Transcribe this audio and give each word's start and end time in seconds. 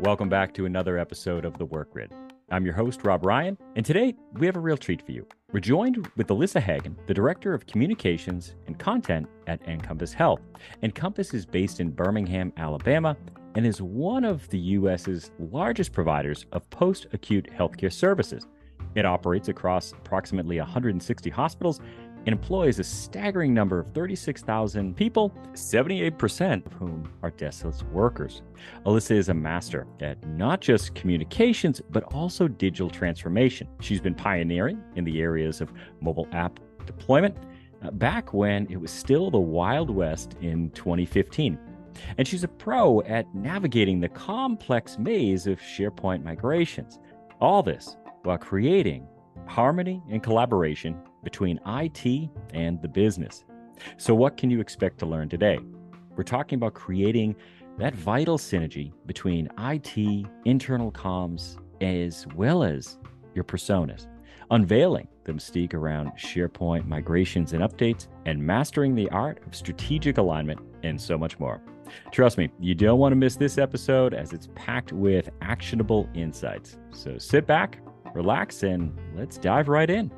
Welcome 0.00 0.30
back 0.30 0.54
to 0.54 0.64
another 0.64 0.96
episode 0.96 1.44
of 1.44 1.58
The 1.58 1.66
Workgrid. 1.66 2.12
I'm 2.50 2.64
your 2.64 2.72
host, 2.72 3.04
Rob 3.04 3.26
Ryan, 3.26 3.58
and 3.74 3.84
today 3.84 4.14
we 4.32 4.46
have 4.46 4.56
a 4.56 4.60
real 4.60 4.78
treat 4.78 5.04
for 5.04 5.12
you. 5.12 5.26
We're 5.52 5.60
joined 5.60 6.10
with 6.16 6.28
Alyssa 6.28 6.62
Hagan, 6.62 6.96
the 7.06 7.12
Director 7.12 7.52
of 7.52 7.66
Communications 7.66 8.54
and 8.66 8.78
Content 8.78 9.28
at 9.46 9.60
Encompass 9.68 10.14
Health. 10.14 10.40
Encompass 10.82 11.34
is 11.34 11.44
based 11.44 11.78
in 11.78 11.90
Birmingham, 11.90 12.50
Alabama, 12.56 13.18
and 13.54 13.66
is 13.66 13.82
one 13.82 14.24
of 14.24 14.48
the 14.48 14.58
U.S.'s 14.58 15.30
largest 15.38 15.92
providers 15.92 16.46
of 16.52 16.70
post 16.70 17.06
acute 17.12 17.50
healthcare 17.52 17.92
services. 17.92 18.46
It 18.94 19.04
operates 19.04 19.48
across 19.48 19.92
approximately 19.92 20.58
160 20.58 21.28
hospitals 21.28 21.80
and 22.26 22.32
employs 22.32 22.78
a 22.80 22.84
staggering 22.84 23.54
number 23.54 23.78
of 23.78 23.92
36,000 23.92 24.96
people, 24.96 25.32
78% 25.52 26.66
of 26.66 26.72
whom 26.72 27.08
are 27.22 27.30
deskless 27.30 27.82
workers. 27.90 28.42
Alyssa 28.84 29.12
is 29.12 29.28
a 29.28 29.34
master 29.34 29.86
at 30.00 30.22
not 30.26 30.60
just 30.60 30.94
communications, 30.96 31.80
but 31.90 32.02
also 32.12 32.48
digital 32.48 32.90
transformation. 32.90 33.68
She's 33.80 34.00
been 34.00 34.14
pioneering 34.14 34.82
in 34.96 35.04
the 35.04 35.20
areas 35.20 35.60
of 35.60 35.72
mobile 36.00 36.26
app 36.32 36.58
deployment 36.84 37.36
uh, 37.82 37.92
back 37.92 38.34
when 38.34 38.66
it 38.70 38.76
was 38.76 38.90
still 38.90 39.30
the 39.30 39.38
Wild 39.38 39.88
West 39.88 40.34
in 40.40 40.70
2015. 40.70 41.58
And 42.18 42.28
she's 42.28 42.44
a 42.44 42.48
pro 42.48 43.02
at 43.02 43.32
navigating 43.34 44.00
the 44.00 44.08
complex 44.08 44.98
maze 44.98 45.46
of 45.46 45.60
SharePoint 45.60 46.24
migrations. 46.24 46.98
All 47.40 47.62
this 47.62 47.96
while 48.22 48.38
creating 48.38 49.06
harmony 49.46 50.02
and 50.10 50.22
collaboration 50.22 50.96
between 51.22 51.60
IT 51.66 52.30
and 52.54 52.80
the 52.80 52.88
business. 52.88 53.44
So, 53.96 54.14
what 54.14 54.36
can 54.36 54.50
you 54.50 54.60
expect 54.60 54.98
to 54.98 55.06
learn 55.06 55.28
today? 55.28 55.58
We're 56.16 56.24
talking 56.24 56.56
about 56.56 56.74
creating 56.74 57.36
that 57.78 57.94
vital 57.94 58.38
synergy 58.38 58.92
between 59.04 59.48
IT, 59.58 60.26
internal 60.44 60.90
comms, 60.90 61.58
as 61.82 62.26
well 62.34 62.62
as 62.62 62.98
your 63.34 63.44
personas, 63.44 64.06
unveiling 64.50 65.08
the 65.24 65.32
mystique 65.32 65.74
around 65.74 66.12
SharePoint 66.12 66.86
migrations 66.86 67.52
and 67.52 67.62
updates, 67.62 68.08
and 68.24 68.42
mastering 68.42 68.94
the 68.94 69.08
art 69.10 69.42
of 69.46 69.54
strategic 69.54 70.18
alignment, 70.18 70.60
and 70.82 71.00
so 71.00 71.18
much 71.18 71.38
more. 71.38 71.60
Trust 72.10 72.38
me, 72.38 72.50
you 72.60 72.74
don't 72.74 72.98
want 72.98 73.12
to 73.12 73.16
miss 73.16 73.36
this 73.36 73.58
episode 73.58 74.14
as 74.14 74.32
it's 74.32 74.48
packed 74.54 74.92
with 74.92 75.30
actionable 75.42 76.08
insights. 76.14 76.78
So 76.92 77.18
sit 77.18 77.46
back, 77.46 77.78
relax, 78.16 78.62
and 78.62 78.98
let's 79.14 79.38
dive 79.38 79.68
right 79.68 79.90
in. 79.90 80.10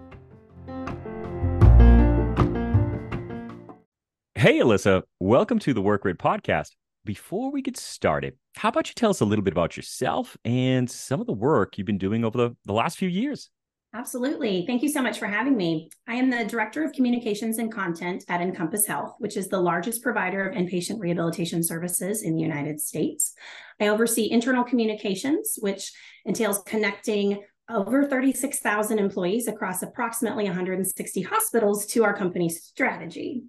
Hey, 4.34 4.60
Alyssa, 4.60 5.02
welcome 5.18 5.58
to 5.58 5.74
the 5.74 5.82
Workgrid 5.82 6.16
podcast. 6.16 6.70
Before 7.04 7.50
we 7.50 7.60
get 7.60 7.76
started, 7.76 8.34
how 8.56 8.68
about 8.68 8.88
you 8.88 8.94
tell 8.94 9.10
us 9.10 9.20
a 9.20 9.24
little 9.24 9.42
bit 9.42 9.52
about 9.52 9.76
yourself 9.76 10.36
and 10.44 10.88
some 10.88 11.20
of 11.20 11.26
the 11.26 11.32
work 11.32 11.76
you've 11.76 11.86
been 11.86 11.98
doing 11.98 12.24
over 12.24 12.38
the, 12.38 12.56
the 12.64 12.72
last 12.72 12.98
few 12.98 13.08
years? 13.08 13.50
Absolutely. 13.94 14.64
Thank 14.66 14.82
you 14.82 14.90
so 14.90 15.00
much 15.00 15.18
for 15.18 15.26
having 15.26 15.56
me. 15.56 15.88
I 16.06 16.16
am 16.16 16.28
the 16.28 16.44
Director 16.44 16.84
of 16.84 16.92
Communications 16.92 17.58
and 17.58 17.72
Content 17.72 18.24
at 18.28 18.42
Encompass 18.42 18.86
Health, 18.86 19.14
which 19.18 19.36
is 19.36 19.48
the 19.48 19.60
largest 19.60 20.02
provider 20.02 20.46
of 20.46 20.54
inpatient 20.54 21.00
rehabilitation 21.00 21.64
services 21.64 22.22
in 22.22 22.36
the 22.36 22.42
United 22.42 22.80
States. 22.80 23.32
I 23.80 23.88
oversee 23.88 24.30
internal 24.30 24.62
communications, 24.62 25.56
which 25.60 25.90
entails 26.26 26.62
connecting 26.64 27.42
over 27.68 28.06
36,000 28.06 28.98
employees 28.98 29.46
across 29.46 29.82
approximately 29.82 30.44
160 30.44 31.22
hospitals 31.22 31.86
to 31.86 32.04
our 32.04 32.16
company's 32.16 32.62
strategy. 32.62 33.42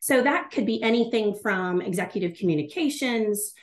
So 0.00 0.22
that 0.22 0.50
could 0.50 0.66
be 0.66 0.82
anything 0.82 1.38
from 1.42 1.80
executive 1.80 2.36
communications 2.36 3.54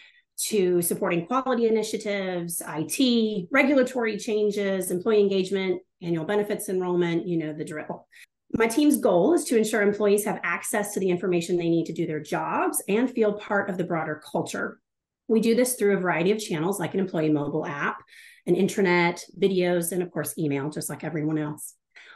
to 0.47 0.81
supporting 0.81 1.27
quality 1.27 1.67
initiatives, 1.67 2.61
IT, 2.65 3.49
regulatory 3.51 4.17
changes, 4.17 4.89
employee 4.89 5.19
engagement, 5.19 5.81
annual 6.01 6.25
benefits 6.25 6.69
enrollment, 6.69 7.27
you 7.27 7.37
know, 7.37 7.53
the 7.53 7.65
drill. 7.65 8.07
My 8.53 8.67
team's 8.67 8.97
goal 8.97 9.33
is 9.33 9.43
to 9.45 9.57
ensure 9.57 9.81
employees 9.81 10.25
have 10.25 10.39
access 10.43 10.93
to 10.93 10.99
the 10.99 11.09
information 11.09 11.57
they 11.57 11.69
need 11.69 11.85
to 11.85 11.93
do 11.93 12.07
their 12.07 12.21
jobs 12.21 12.81
and 12.87 13.11
feel 13.11 13.33
part 13.33 13.69
of 13.69 13.77
the 13.77 13.83
broader 13.83 14.21
culture. 14.31 14.79
We 15.27 15.41
do 15.41 15.55
this 15.55 15.75
through 15.75 15.97
a 15.97 15.99
variety 15.99 16.31
of 16.31 16.39
channels 16.39 16.79
like 16.79 16.93
an 16.93 16.99
employee 16.99 17.29
mobile 17.29 17.65
app, 17.65 18.01
an 18.47 18.55
intranet, 18.55 19.23
videos, 19.39 19.91
and 19.91 20.01
of 20.01 20.11
course, 20.11 20.37
email, 20.37 20.69
just 20.69 20.89
like 20.89 21.03
everyone 21.03 21.37
else. 21.37 21.75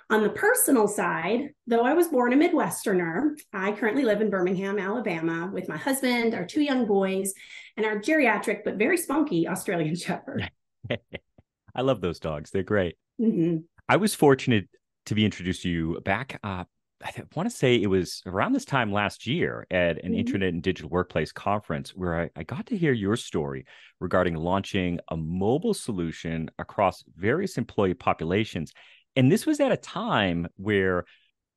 On 0.09 0.21
the 0.21 0.29
personal 0.29 0.87
side, 0.87 1.49
though 1.65 1.83
I 1.83 1.93
was 1.93 2.09
born 2.09 2.33
a 2.33 2.35
Midwesterner, 2.35 3.31
I 3.53 3.71
currently 3.71 4.03
live 4.03 4.21
in 4.21 4.29
Birmingham, 4.29 4.77
Alabama, 4.77 5.49
with 5.51 5.69
my 5.69 5.77
husband, 5.77 6.33
our 6.33 6.45
two 6.45 6.61
young 6.61 6.85
boys, 6.85 7.33
and 7.77 7.85
our 7.85 7.99
geriatric 7.99 8.59
but 8.65 8.75
very 8.75 8.97
spunky 8.97 9.47
Australian 9.47 9.95
Shepherd. 9.95 10.49
I 11.75 11.81
love 11.81 12.01
those 12.01 12.19
dogs. 12.19 12.51
They're 12.51 12.63
great. 12.63 12.95
Mm-hmm. 13.19 13.59
I 13.89 13.97
was 13.97 14.13
fortunate 14.13 14.67
to 15.07 15.15
be 15.15 15.25
introduced 15.25 15.63
to 15.63 15.69
you 15.69 16.01
back. 16.01 16.39
Uh, 16.43 16.65
I 17.03 17.11
want 17.35 17.49
to 17.49 17.55
say 17.55 17.75
it 17.75 17.87
was 17.87 18.21
around 18.25 18.53
this 18.53 18.65
time 18.65 18.91
last 18.91 19.27
year 19.27 19.67
at 19.69 20.03
an 20.03 20.13
mm-hmm. 20.13 20.35
Intranet 20.35 20.49
and 20.49 20.63
Digital 20.63 20.89
Workplace 20.89 21.31
conference 21.31 21.91
where 21.91 22.21
I, 22.21 22.29
I, 22.35 22.43
got 22.43 22.67
to 22.67 22.77
hear 22.77 22.93
your 22.93 23.17
story 23.17 23.65
regarding 23.99 24.35
launching 24.35 24.99
a 25.09 25.17
mobile 25.17 25.73
solution 25.73 26.49
across 26.59 27.03
various 27.17 27.57
employee 27.57 27.93
populations 27.93 28.71
and 29.15 29.31
this 29.31 29.45
was 29.45 29.59
at 29.59 29.71
a 29.71 29.77
time 29.77 30.47
where 30.55 31.05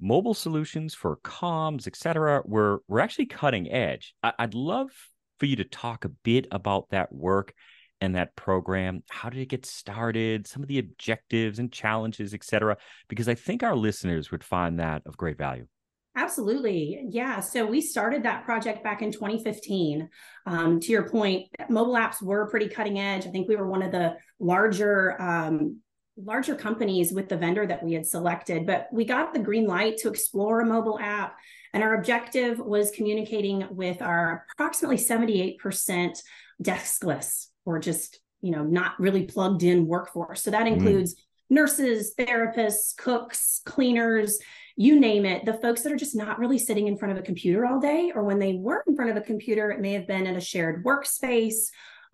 mobile 0.00 0.34
solutions 0.34 0.94
for 0.94 1.16
comms, 1.18 1.86
et 1.86 1.96
cetera, 1.96 2.42
were, 2.44 2.82
were 2.86 3.00
actually 3.00 3.26
cutting 3.26 3.70
edge. 3.70 4.14
I, 4.22 4.32
I'd 4.38 4.54
love 4.54 4.90
for 5.38 5.46
you 5.46 5.56
to 5.56 5.64
talk 5.64 6.04
a 6.04 6.10
bit 6.10 6.46
about 6.50 6.90
that 6.90 7.12
work 7.12 7.54
and 8.00 8.14
that 8.14 8.36
program. 8.36 9.02
How 9.10 9.28
did 9.28 9.40
it 9.40 9.48
get 9.48 9.66
started? 9.66 10.46
Some 10.46 10.62
of 10.62 10.68
the 10.68 10.78
objectives 10.78 11.58
and 11.58 11.72
challenges, 11.72 12.34
et 12.34 12.44
cetera, 12.44 12.76
because 13.08 13.28
I 13.28 13.34
think 13.34 13.62
our 13.62 13.76
listeners 13.76 14.30
would 14.30 14.44
find 14.44 14.78
that 14.80 15.02
of 15.06 15.16
great 15.16 15.38
value. 15.38 15.66
Absolutely. 16.16 17.04
Yeah. 17.10 17.40
So 17.40 17.66
we 17.66 17.82
started 17.82 18.22
that 18.22 18.44
project 18.44 18.82
back 18.82 19.02
in 19.02 19.12
2015. 19.12 20.08
Um, 20.46 20.80
to 20.80 20.90
your 20.90 21.08
point, 21.08 21.48
mobile 21.68 21.92
apps 21.92 22.22
were 22.22 22.48
pretty 22.48 22.68
cutting 22.68 22.98
edge. 22.98 23.26
I 23.26 23.30
think 23.30 23.48
we 23.48 23.56
were 23.56 23.68
one 23.68 23.82
of 23.82 23.92
the 23.92 24.16
larger 24.40 25.20
um, 25.20 25.80
larger 26.16 26.54
companies 26.54 27.12
with 27.12 27.28
the 27.28 27.36
vendor 27.36 27.66
that 27.66 27.82
we 27.82 27.92
had 27.92 28.06
selected, 28.06 28.66
but 28.66 28.88
we 28.90 29.04
got 29.04 29.34
the 29.34 29.38
green 29.38 29.66
light 29.66 29.98
to 29.98 30.08
explore 30.08 30.60
a 30.60 30.66
mobile 30.66 30.98
app. 30.98 31.36
And 31.74 31.82
our 31.82 31.94
objective 31.94 32.58
was 32.58 32.90
communicating 32.90 33.66
with 33.70 34.00
our 34.00 34.46
approximately 34.54 34.96
78% 34.96 35.58
deskless 36.62 37.48
or 37.66 37.78
just, 37.78 38.20
you 38.40 38.50
know, 38.50 38.64
not 38.64 38.98
really 38.98 39.24
plugged 39.24 39.62
in 39.62 39.86
workforce. 39.86 40.42
So 40.42 40.50
that 40.50 40.64
mm-hmm. 40.64 40.74
includes 40.74 41.14
mm. 41.14 41.18
nurses, 41.50 42.14
therapists, 42.18 42.96
cooks, 42.96 43.60
cleaners, 43.66 44.38
you 44.76 44.98
name 44.98 45.24
it, 45.24 45.44
the 45.44 45.54
folks 45.54 45.82
that 45.82 45.92
are 45.92 45.96
just 45.96 46.16
not 46.16 46.38
really 46.38 46.58
sitting 46.58 46.86
in 46.86 46.96
front 46.96 47.12
of 47.12 47.18
a 47.18 47.26
computer 47.26 47.66
all 47.66 47.80
day, 47.80 48.12
or 48.14 48.24
when 48.24 48.38
they 48.38 48.54
were 48.54 48.82
in 48.86 48.94
front 48.94 49.10
of 49.10 49.16
a 49.16 49.22
computer, 49.22 49.70
it 49.70 49.80
may 49.80 49.92
have 49.92 50.06
been 50.06 50.26
in 50.26 50.36
a 50.36 50.40
shared 50.40 50.84
workspace 50.84 51.66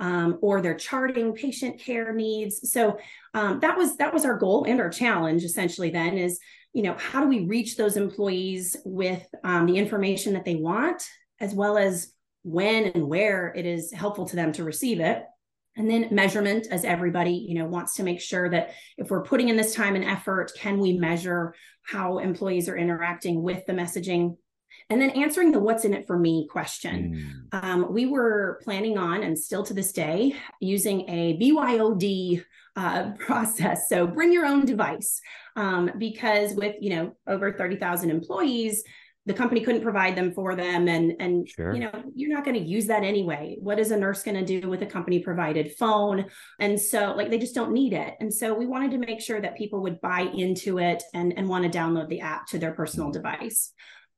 um, 0.02 0.38
or 0.42 0.60
they're 0.60 0.74
charting 0.74 1.32
patient 1.32 1.80
care 1.80 2.12
needs. 2.12 2.72
So 2.72 2.98
um, 3.34 3.60
that 3.60 3.76
was 3.76 3.96
that 3.96 4.12
was 4.12 4.24
our 4.24 4.36
goal 4.36 4.64
and 4.64 4.80
our 4.80 4.90
challenge 4.90 5.44
essentially. 5.44 5.90
Then 5.90 6.18
is 6.18 6.40
you 6.72 6.82
know 6.82 6.96
how 6.98 7.20
do 7.20 7.28
we 7.28 7.46
reach 7.46 7.76
those 7.76 7.96
employees 7.96 8.76
with 8.84 9.24
um, 9.44 9.66
the 9.66 9.76
information 9.76 10.32
that 10.32 10.44
they 10.44 10.56
want, 10.56 11.08
as 11.40 11.54
well 11.54 11.78
as 11.78 12.12
when 12.42 12.86
and 12.86 13.08
where 13.08 13.52
it 13.54 13.64
is 13.64 13.92
helpful 13.92 14.26
to 14.26 14.36
them 14.36 14.52
to 14.52 14.64
receive 14.64 14.98
it 14.98 15.22
and 15.76 15.90
then 15.90 16.08
measurement 16.10 16.66
as 16.70 16.84
everybody 16.84 17.32
you 17.32 17.54
know 17.54 17.66
wants 17.66 17.94
to 17.94 18.02
make 18.02 18.20
sure 18.20 18.48
that 18.50 18.74
if 18.98 19.10
we're 19.10 19.22
putting 19.22 19.48
in 19.48 19.56
this 19.56 19.74
time 19.74 19.94
and 19.94 20.04
effort 20.04 20.52
can 20.56 20.78
we 20.78 20.92
measure 20.92 21.54
how 21.82 22.18
employees 22.18 22.68
are 22.68 22.76
interacting 22.76 23.42
with 23.42 23.64
the 23.66 23.72
messaging 23.72 24.36
and 24.90 25.00
then 25.00 25.10
answering 25.10 25.52
the 25.52 25.60
what's 25.60 25.84
in 25.84 25.94
it 25.94 26.06
for 26.06 26.18
me 26.18 26.46
question. 26.50 27.46
Mm. 27.52 27.64
Um, 27.64 27.92
we 27.92 28.06
were 28.06 28.60
planning 28.62 28.98
on, 28.98 29.22
and 29.22 29.38
still 29.38 29.62
to 29.64 29.74
this 29.74 29.92
day, 29.92 30.34
using 30.60 31.08
a 31.08 31.38
BYOD 31.38 32.44
uh, 32.76 33.10
process. 33.18 33.88
So 33.88 34.06
bring 34.06 34.32
your 34.32 34.46
own 34.46 34.64
device. 34.64 35.20
Um, 35.56 35.90
because 35.98 36.54
with, 36.54 36.76
you 36.80 36.90
know, 36.90 37.16
over 37.26 37.52
30,000 37.52 38.10
employees, 38.10 38.82
the 39.26 39.34
company 39.34 39.60
couldn't 39.60 39.82
provide 39.82 40.16
them 40.16 40.32
for 40.32 40.56
them. 40.56 40.88
And 40.88 41.14
and 41.20 41.48
sure. 41.48 41.74
you 41.74 41.80
know 41.80 41.92
you're 42.14 42.32
not 42.32 42.44
going 42.44 42.56
to 42.56 42.68
use 42.68 42.86
that 42.86 43.04
anyway. 43.04 43.56
What 43.60 43.78
is 43.78 43.90
a 43.90 43.96
nurse 43.96 44.22
going 44.22 44.44
to 44.44 44.60
do 44.60 44.68
with 44.68 44.82
a 44.82 44.86
company 44.86 45.20
provided 45.20 45.74
phone? 45.76 46.26
And 46.58 46.80
so 46.80 47.14
like 47.16 47.30
they 47.30 47.38
just 47.38 47.54
don't 47.54 47.72
need 47.72 47.92
it. 47.92 48.14
And 48.20 48.32
so 48.32 48.54
we 48.54 48.66
wanted 48.66 48.90
to 48.92 48.98
make 48.98 49.20
sure 49.20 49.40
that 49.40 49.56
people 49.56 49.82
would 49.82 50.00
buy 50.00 50.22
into 50.22 50.78
it 50.78 51.02
and 51.14 51.32
and 51.36 51.48
want 51.48 51.70
to 51.70 51.78
download 51.78 52.08
the 52.08 52.20
app 52.20 52.46
to 52.48 52.58
their 52.58 52.72
personal 52.72 53.10
device. 53.10 53.72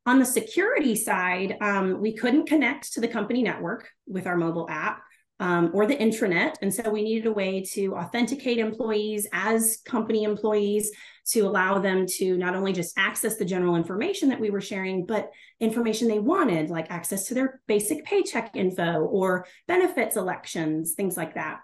On 0.06 0.18
the 0.18 0.26
security 0.26 0.94
side, 0.96 1.56
um, 1.62 2.00
we 2.00 2.14
couldn't 2.14 2.46
connect 2.46 2.92
to 2.92 3.00
the 3.00 3.08
company 3.08 3.42
network 3.42 3.88
with 4.06 4.26
our 4.26 4.36
mobile 4.36 4.68
app. 4.68 5.00
Um, 5.40 5.70
or 5.74 5.86
the 5.86 5.96
intranet. 5.96 6.54
And 6.62 6.72
so 6.72 6.88
we 6.90 7.02
needed 7.02 7.26
a 7.26 7.32
way 7.32 7.62
to 7.72 7.94
authenticate 7.96 8.58
employees 8.58 9.26
as 9.32 9.78
company 9.84 10.24
employees 10.24 10.90
to 11.30 11.40
allow 11.40 11.78
them 11.78 12.06
to 12.06 12.36
not 12.36 12.54
only 12.54 12.72
just 12.72 12.96
access 12.98 13.36
the 13.36 13.44
general 13.44 13.76
information 13.76 14.28
that 14.28 14.40
we 14.40 14.50
were 14.50 14.60
sharing, 14.60 15.06
but 15.06 15.30
information 15.60 16.06
they 16.06 16.18
wanted, 16.18 16.70
like 16.70 16.90
access 16.90 17.26
to 17.28 17.34
their 17.34 17.60
basic 17.66 18.04
paycheck 18.04 18.54
info 18.54 19.04
or 19.04 19.46
benefits 19.66 20.16
elections, 20.16 20.94
things 20.94 21.16
like 21.16 21.34
that. 21.34 21.60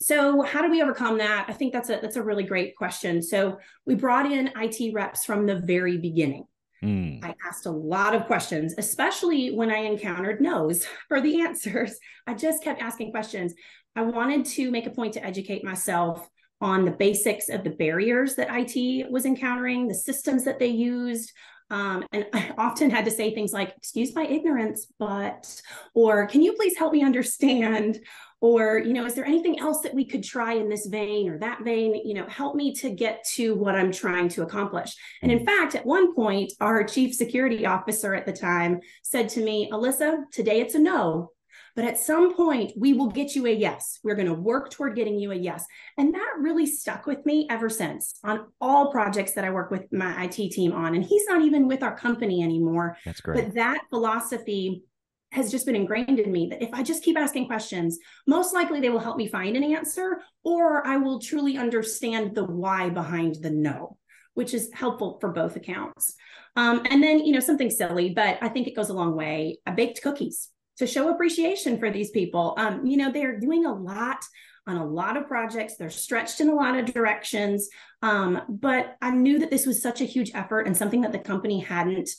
So 0.00 0.42
how 0.42 0.62
do 0.62 0.70
we 0.70 0.82
overcome 0.82 1.18
that? 1.18 1.46
I 1.48 1.52
think 1.52 1.72
that's 1.72 1.88
a 1.88 2.00
that's 2.02 2.16
a 2.16 2.22
really 2.22 2.42
great 2.42 2.74
question. 2.74 3.22
So 3.22 3.58
we 3.86 3.94
brought 3.94 4.30
in 4.30 4.50
IT 4.56 4.92
reps 4.92 5.24
from 5.24 5.46
the 5.46 5.56
very 5.56 5.96
beginning. 5.96 6.46
Mm. 6.82 7.24
I 7.24 7.34
asked 7.46 7.66
a 7.66 7.70
lot 7.70 8.14
of 8.14 8.26
questions, 8.26 8.74
especially 8.76 9.54
when 9.54 9.70
I 9.70 9.78
encountered 9.78 10.40
no's 10.40 10.86
for 11.08 11.20
the 11.20 11.40
answers. 11.42 11.98
I 12.26 12.34
just 12.34 12.62
kept 12.62 12.82
asking 12.82 13.12
questions. 13.12 13.54
I 13.94 14.02
wanted 14.02 14.44
to 14.46 14.70
make 14.70 14.86
a 14.86 14.90
point 14.90 15.14
to 15.14 15.24
educate 15.24 15.64
myself 15.64 16.28
on 16.60 16.84
the 16.84 16.90
basics 16.92 17.48
of 17.48 17.64
the 17.64 17.70
barriers 17.70 18.36
that 18.36 18.48
IT 18.50 19.10
was 19.10 19.26
encountering, 19.26 19.88
the 19.88 19.94
systems 19.94 20.44
that 20.44 20.58
they 20.58 20.68
used. 20.68 21.32
Um, 21.70 22.04
and 22.12 22.26
I 22.32 22.52
often 22.58 22.90
had 22.90 23.04
to 23.04 23.10
say 23.10 23.34
things 23.34 23.52
like, 23.52 23.74
excuse 23.76 24.14
my 24.14 24.24
ignorance, 24.24 24.86
but, 24.98 25.60
or 25.94 26.26
can 26.26 26.42
you 26.42 26.54
please 26.54 26.76
help 26.76 26.92
me 26.92 27.02
understand? 27.02 28.00
Or 28.42 28.78
you 28.78 28.92
know 28.92 29.06
is 29.06 29.14
there 29.14 29.24
anything 29.24 29.58
else 29.60 29.80
that 29.80 29.94
we 29.94 30.04
could 30.04 30.22
try 30.22 30.54
in 30.54 30.68
this 30.68 30.86
vein 30.86 31.30
or 31.30 31.38
that 31.38 31.62
vein? 31.62 31.94
You 32.04 32.14
know 32.14 32.26
help 32.26 32.54
me 32.54 32.74
to 32.74 32.90
get 32.90 33.24
to 33.34 33.54
what 33.54 33.76
i'm 33.76 33.92
trying 33.92 34.28
to 34.30 34.42
accomplish. 34.42 34.94
And 35.22 35.32
in 35.32 35.38
mm. 35.40 35.46
fact 35.46 35.74
at 35.74 35.86
one 35.86 36.14
point 36.14 36.52
our 36.60 36.84
chief 36.84 37.14
security 37.14 37.64
officer 37.64 38.14
at 38.14 38.26
the 38.26 38.32
time 38.32 38.80
said 39.02 39.30
to 39.30 39.42
me 39.42 39.70
alyssa 39.72 40.24
today 40.32 40.60
it's 40.60 40.74
a 40.74 40.78
no 40.78 41.30
but 41.74 41.84
at 41.84 41.98
some 41.98 42.34
point 42.34 42.72
we 42.76 42.92
will 42.92 43.08
get 43.08 43.34
you 43.34 43.46
a 43.46 43.50
yes. 43.50 43.98
We're 44.04 44.14
going 44.14 44.28
to 44.28 44.34
work 44.34 44.70
toward 44.70 44.94
getting 44.94 45.18
you 45.18 45.32
a 45.32 45.34
yes. 45.34 45.64
And 45.96 46.12
that 46.12 46.34
really 46.38 46.66
stuck 46.66 47.06
with 47.06 47.24
me 47.24 47.46
ever 47.48 47.70
since 47.70 48.18
on 48.24 48.48
all 48.60 48.92
projects 48.92 49.32
that 49.32 49.44
i 49.44 49.50
work 49.50 49.70
with 49.70 49.90
my 49.90 50.24
it 50.24 50.50
team 50.50 50.72
on. 50.72 50.94
And 50.94 51.04
he's 51.04 51.24
not 51.26 51.42
even 51.42 51.68
with 51.68 51.82
our 51.82 51.96
company 51.96 52.42
anymore. 52.42 52.98
That's 53.06 53.20
great. 53.20 53.42
but 53.42 53.54
that 53.54 53.82
philosophy 53.88 54.82
has 55.32 55.50
just 55.50 55.66
been 55.66 55.74
ingrained 55.74 56.18
in 56.18 56.30
me 56.30 56.48
that 56.50 56.62
if 56.62 56.72
I 56.72 56.82
just 56.82 57.02
keep 57.02 57.18
asking 57.18 57.46
questions, 57.46 57.98
most 58.26 58.54
likely 58.54 58.80
they 58.80 58.90
will 58.90 58.98
help 58.98 59.16
me 59.16 59.26
find 59.26 59.56
an 59.56 59.64
answer, 59.64 60.20
or 60.44 60.86
I 60.86 60.98
will 60.98 61.18
truly 61.18 61.56
understand 61.56 62.34
the 62.34 62.44
why 62.44 62.90
behind 62.90 63.36
the 63.36 63.50
no, 63.50 63.96
which 64.34 64.54
is 64.54 64.70
helpful 64.72 65.18
for 65.20 65.30
both 65.30 65.56
accounts. 65.56 66.14
Um, 66.54 66.82
and 66.90 67.02
then, 67.02 67.20
you 67.20 67.32
know, 67.32 67.40
something 67.40 67.70
silly, 67.70 68.10
but 68.10 68.38
I 68.42 68.48
think 68.48 68.66
it 68.66 68.76
goes 68.76 68.90
a 68.90 68.94
long 68.94 69.16
way. 69.16 69.58
I 69.66 69.70
baked 69.70 70.02
cookies 70.02 70.50
to 70.76 70.86
show 70.86 71.08
appreciation 71.08 71.78
for 71.78 71.90
these 71.90 72.10
people. 72.10 72.54
Um, 72.58 72.84
you 72.84 72.98
know, 72.98 73.10
they're 73.10 73.40
doing 73.40 73.64
a 73.64 73.74
lot 73.74 74.22
on 74.66 74.76
a 74.76 74.86
lot 74.86 75.16
of 75.16 75.26
projects. 75.26 75.76
They're 75.76 75.90
stretched 75.90 76.40
in 76.40 76.48
a 76.48 76.54
lot 76.54 76.78
of 76.78 76.92
directions. 76.92 77.68
Um, 78.02 78.42
but 78.48 78.96
I 79.00 79.10
knew 79.10 79.38
that 79.38 79.50
this 79.50 79.66
was 79.66 79.82
such 79.82 80.00
a 80.00 80.06
huge 80.06 80.30
effort 80.34 80.66
and 80.66 80.76
something 80.76 81.00
that 81.00 81.12
the 81.12 81.18
company 81.18 81.60
hadn't 81.60 82.10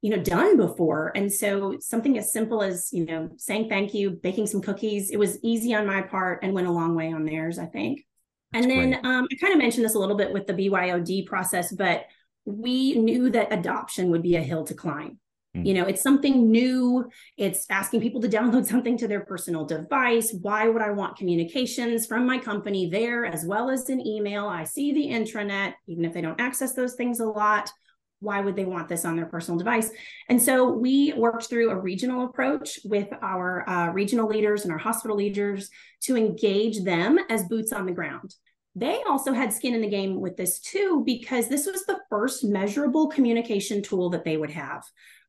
you 0.00 0.10
know 0.10 0.22
done 0.22 0.56
before. 0.56 1.12
And 1.14 1.32
so 1.32 1.76
something 1.80 2.18
as 2.18 2.32
simple 2.32 2.62
as 2.62 2.90
you 2.92 3.04
know 3.04 3.30
saying 3.36 3.68
thank 3.68 3.94
you 3.94 4.10
baking 4.10 4.46
some 4.46 4.62
cookies 4.62 5.10
it 5.10 5.18
was 5.18 5.38
easy 5.42 5.74
on 5.74 5.86
my 5.86 6.02
part 6.02 6.42
and 6.42 6.52
went 6.52 6.66
a 6.66 6.72
long 6.72 6.94
way 6.94 7.12
on 7.12 7.24
theirs 7.24 7.58
i 7.58 7.66
think. 7.66 8.04
That's 8.52 8.64
and 8.64 8.70
then 8.70 9.04
um, 9.04 9.26
i 9.30 9.36
kind 9.40 9.52
of 9.52 9.58
mentioned 9.58 9.84
this 9.84 9.94
a 9.94 9.98
little 9.98 10.16
bit 10.16 10.32
with 10.32 10.46
the 10.46 10.54
byod 10.54 11.26
process 11.26 11.72
but 11.72 12.06
we 12.44 12.94
knew 12.94 13.28
that 13.30 13.52
adoption 13.52 14.10
would 14.10 14.22
be 14.22 14.36
a 14.36 14.42
hill 14.42 14.64
to 14.64 14.74
climb. 14.74 15.18
Mm. 15.56 15.66
you 15.66 15.74
know 15.74 15.84
it's 15.84 16.02
something 16.02 16.50
new. 16.50 17.08
It's 17.36 17.66
asking 17.68 18.00
people 18.02 18.20
to 18.20 18.28
download 18.36 18.66
something 18.66 18.96
to 18.98 19.08
their 19.08 19.24
personal 19.24 19.64
device. 19.64 20.32
Why 20.42 20.68
would 20.68 20.82
i 20.82 20.90
want 20.90 21.16
communications 21.16 22.06
from 22.06 22.24
my 22.24 22.38
company 22.38 22.88
there 22.88 23.26
as 23.26 23.44
well 23.44 23.68
as 23.68 23.88
an 23.88 24.06
email? 24.06 24.46
I 24.46 24.62
see 24.62 24.92
the 24.92 25.08
intranet 25.08 25.72
even 25.88 26.04
if 26.04 26.12
they 26.12 26.20
don't 26.20 26.40
access 26.40 26.74
those 26.74 26.94
things 26.94 27.18
a 27.18 27.26
lot 27.26 27.72
why 28.20 28.40
would 28.40 28.56
they 28.56 28.64
want 28.64 28.88
this 28.88 29.04
on 29.04 29.16
their 29.16 29.26
personal 29.26 29.58
device? 29.58 29.90
And 30.28 30.42
so 30.42 30.72
we 30.72 31.12
worked 31.16 31.44
through 31.48 31.70
a 31.70 31.78
regional 31.78 32.26
approach 32.26 32.80
with 32.84 33.08
our 33.22 33.68
uh, 33.68 33.88
regional 33.90 34.28
leaders 34.28 34.64
and 34.64 34.72
our 34.72 34.78
hospital 34.78 35.16
leaders 35.16 35.70
to 36.02 36.16
engage 36.16 36.82
them 36.84 37.18
as 37.30 37.44
boots 37.44 37.72
on 37.72 37.86
the 37.86 37.92
ground. 37.92 38.34
They 38.74 39.02
also 39.08 39.32
had 39.32 39.52
skin 39.52 39.74
in 39.74 39.80
the 39.80 39.88
game 39.88 40.20
with 40.20 40.36
this 40.36 40.60
too, 40.60 41.02
because 41.04 41.48
this 41.48 41.66
was 41.66 41.84
the 41.86 42.00
first 42.10 42.44
measurable 42.44 43.08
communication 43.08 43.82
tool 43.82 44.10
that 44.10 44.24
they 44.24 44.36
would 44.36 44.50
have. 44.50 44.82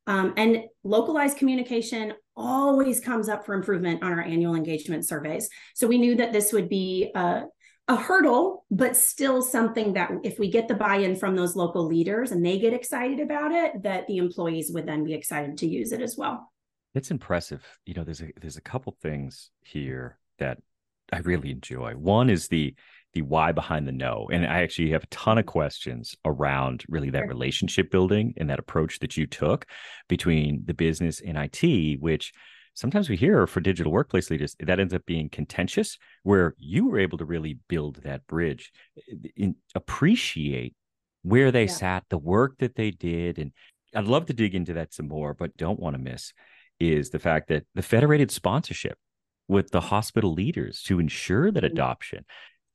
Um, 0.08 0.34
and 0.38 0.64
localized 0.84 1.38
communication 1.38 2.14
always 2.36 3.00
comes 3.00 3.30
up 3.30 3.46
for 3.46 3.54
improvement 3.54 4.02
on 4.02 4.12
our 4.12 4.22
annual 4.22 4.56
engagement 4.56 5.08
surveys. 5.08 5.50
So 5.76 5.88
we 5.88 5.98
knew 5.98 6.16
that 6.16 6.34
this 6.34 6.52
would 6.54 6.70
be 6.70 7.12
a, 7.16 7.44
a 7.90 7.96
hurdle, 7.96 8.66
but 8.70 8.96
still 8.96 9.42
something 9.42 9.94
that 9.94 10.12
if 10.24 10.38
we 10.38 10.50
get 10.50 10.68
the 10.68 10.76
buy-in 10.76 11.16
from 11.16 11.36
those 11.36 11.56
local 11.56 11.88
leaders 11.88 12.32
and 12.32 12.46
they 12.46 12.60
get 12.60 12.72
excited 12.72 13.20
about 13.20 13.52
it, 13.52 13.82
that 13.82 14.06
the 14.06 14.18
employees 14.18 14.72
would 14.72 14.86
then 14.86 15.04
be 15.04 15.16
excited 15.16 15.58
to 15.58 15.68
use 15.68 15.92
it 15.92 16.00
as 16.00 16.16
well. 16.16 16.54
It's 16.94 17.10
impressive. 17.10 17.66
You 17.88 17.96
know, 17.96 18.04
there's 18.04 18.22
a 18.22 18.32
there's 18.40 18.58
a 18.58 18.62
couple 18.62 18.96
things 19.02 19.50
here 19.62 20.20
that 20.38 20.60
I 21.12 21.20
really 21.20 21.50
enjoy. 21.50 21.94
One 21.94 22.30
is 22.30 22.48
the 22.48 22.76
the 23.14 23.24
why 23.24 23.52
behind 23.54 23.88
the 23.88 23.92
no. 23.92 24.30
And 24.32 24.46
I 24.46 24.62
actually 24.62 24.92
have 24.92 25.04
a 25.04 25.08
ton 25.08 25.40
of 25.40 25.48
questions 25.48 26.16
around 26.26 26.84
really 26.88 27.10
that 27.10 27.28
relationship 27.28 27.90
building 27.90 28.36
and 28.38 28.52
that 28.52 28.60
approach 28.60 29.00
that 29.00 29.18
you 29.18 29.26
took 29.26 29.66
between 30.08 30.62
the 30.66 30.76
business 30.76 31.22
and 31.26 31.36
IT, 31.36 32.00
which 32.00 32.34
sometimes 32.80 33.10
we 33.10 33.18
hear 33.18 33.46
for 33.46 33.60
digital 33.60 33.92
workplace 33.92 34.30
leaders 34.30 34.56
that 34.60 34.80
ends 34.80 34.94
up 34.94 35.06
being 35.06 35.30
contentious 35.30 35.98
where 36.24 36.56
you 36.58 36.88
were 36.88 36.98
able 36.98 37.18
to 37.18 37.26
really 37.26 37.60
build 37.68 37.98
that 38.04 38.26
bridge 38.26 38.72
in, 39.36 39.56
appreciate 39.76 40.74
where 41.24 41.52
they 41.52 41.66
yeah. 41.66 41.72
sat 41.72 42.04
the 42.10 42.18
work 42.18 42.58
that 42.60 42.76
they 42.76 42.90
did 42.90 43.38
and 43.38 43.52
i'd 43.96 44.06
love 44.06 44.26
to 44.26 44.34
dig 44.34 44.56
into 44.56 44.74
that 44.74 44.94
some 44.94 45.08
more 45.08 45.34
but 45.34 45.56
don't 45.58 45.80
want 45.80 45.94
to 45.94 46.02
miss 46.02 46.34
is 46.80 47.10
the 47.10 47.20
fact 47.20 47.50
that 47.50 47.66
the 47.76 47.82
federated 47.82 48.32
sponsorship 48.32 48.98
with 49.50 49.72
the 49.72 49.82
hospital 49.82 50.34
leaders 50.34 50.82
to 50.82 51.00
ensure 51.00 51.52
that 51.52 51.64
mm-hmm. 51.64 51.74
adoption 51.74 52.24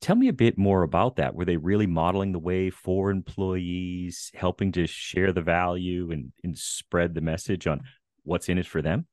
tell 0.03 0.17
me 0.17 0.29
a 0.29 0.35
bit 0.35 0.59
more 0.59 0.83
about 0.83 1.17
that 1.17 1.35
were 1.35 1.47
they 1.47 1.57
really 1.57 1.87
modeling 1.87 2.33
the 2.33 2.39
way 2.39 2.69
for 2.69 3.11
employees 3.11 4.31
helping 4.35 4.71
to 4.71 4.87
share 4.87 5.33
the 5.33 5.41
value 5.41 6.11
and, 6.11 6.31
and 6.43 6.59
spread 6.59 7.15
the 7.15 7.23
message 7.23 7.67
on 7.67 7.81
what's 8.25 8.51
in 8.51 8.59
it 8.59 8.67
for 8.67 8.83
them 8.83 9.07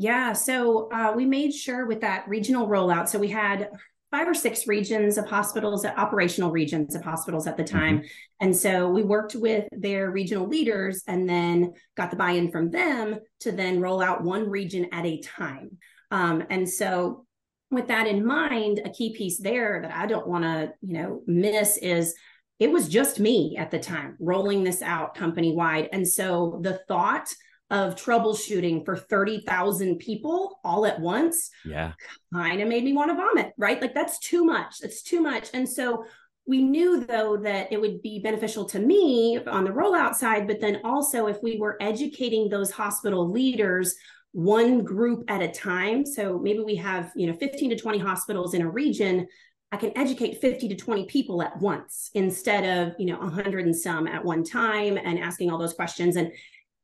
yeah. 0.00 0.32
So 0.32 0.90
uh, 0.90 1.12
we 1.14 1.26
made 1.26 1.52
sure 1.52 1.84
with 1.84 2.00
that 2.00 2.26
regional 2.26 2.66
rollout. 2.66 3.06
So 3.08 3.18
we 3.18 3.28
had 3.28 3.68
five 4.10 4.26
or 4.26 4.32
six 4.32 4.66
regions 4.66 5.18
of 5.18 5.26
hospitals, 5.28 5.84
operational 5.84 6.50
regions 6.50 6.94
of 6.94 7.04
hospitals 7.04 7.46
at 7.46 7.58
the 7.58 7.62
mm-hmm. 7.62 7.78
time. 7.78 7.98
Mm-hmm. 7.98 8.06
And 8.40 8.56
so 8.56 8.88
we 8.88 9.02
worked 9.02 9.34
with 9.34 9.68
their 9.72 10.10
regional 10.10 10.48
leaders 10.48 11.02
and 11.06 11.28
then 11.28 11.74
got 11.98 12.10
the 12.10 12.16
buy 12.16 12.30
in 12.30 12.50
from 12.50 12.70
them 12.70 13.18
to 13.40 13.52
then 13.52 13.78
roll 13.78 14.00
out 14.00 14.24
one 14.24 14.48
region 14.48 14.86
at 14.90 15.04
a 15.04 15.20
time. 15.20 15.76
Um, 16.10 16.44
and 16.48 16.66
so 16.66 17.26
with 17.70 17.88
that 17.88 18.06
in 18.06 18.24
mind, 18.24 18.80
a 18.82 18.90
key 18.90 19.14
piece 19.14 19.38
there 19.38 19.82
that 19.82 19.94
I 19.94 20.06
don't 20.06 20.26
want 20.26 20.44
to, 20.44 20.72
you 20.80 20.94
know, 20.94 21.22
miss 21.26 21.76
is 21.76 22.14
it 22.58 22.72
was 22.72 22.88
just 22.88 23.20
me 23.20 23.56
at 23.58 23.70
the 23.70 23.78
time 23.78 24.16
rolling 24.18 24.64
this 24.64 24.80
out 24.80 25.14
company 25.14 25.54
wide. 25.54 25.90
And 25.92 26.08
so 26.08 26.58
the 26.62 26.80
thought 26.88 27.32
of 27.70 27.94
troubleshooting 27.94 28.84
for 28.84 28.96
30,000 28.96 29.98
people 29.98 30.58
all 30.64 30.86
at 30.86 31.00
once. 31.00 31.50
Yeah. 31.64 31.92
Kind 32.32 32.60
of 32.60 32.68
made 32.68 32.84
me 32.84 32.92
want 32.92 33.10
to 33.10 33.16
vomit, 33.16 33.52
right? 33.56 33.80
Like 33.80 33.94
that's 33.94 34.18
too 34.18 34.44
much. 34.44 34.78
That's 34.80 35.02
too 35.02 35.20
much. 35.20 35.50
And 35.54 35.68
so 35.68 36.04
we 36.46 36.62
knew 36.62 37.04
though 37.04 37.36
that 37.36 37.72
it 37.72 37.80
would 37.80 38.02
be 38.02 38.18
beneficial 38.18 38.64
to 38.66 38.80
me 38.80 39.38
on 39.46 39.64
the 39.64 39.70
rollout 39.70 40.14
side, 40.14 40.48
but 40.48 40.60
then 40.60 40.80
also 40.84 41.26
if 41.26 41.38
we 41.42 41.58
were 41.58 41.76
educating 41.80 42.48
those 42.48 42.70
hospital 42.70 43.30
leaders 43.30 43.94
one 44.32 44.84
group 44.84 45.24
at 45.28 45.42
a 45.42 45.48
time. 45.48 46.06
So 46.06 46.38
maybe 46.38 46.60
we 46.60 46.76
have, 46.76 47.12
you 47.16 47.26
know, 47.26 47.36
15 47.36 47.70
to 47.70 47.76
20 47.76 47.98
hospitals 47.98 48.54
in 48.54 48.62
a 48.62 48.70
region. 48.70 49.26
I 49.72 49.76
can 49.76 49.96
educate 49.96 50.40
50 50.40 50.68
to 50.68 50.76
20 50.76 51.06
people 51.06 51.42
at 51.42 51.60
once 51.60 52.10
instead 52.14 52.64
of, 52.64 52.94
you 52.98 53.06
know, 53.06 53.18
100 53.18 53.64
and 53.64 53.74
some 53.74 54.06
at 54.06 54.24
one 54.24 54.44
time 54.44 54.96
and 54.96 55.18
asking 55.18 55.50
all 55.50 55.58
those 55.58 55.74
questions. 55.74 56.16
And 56.16 56.32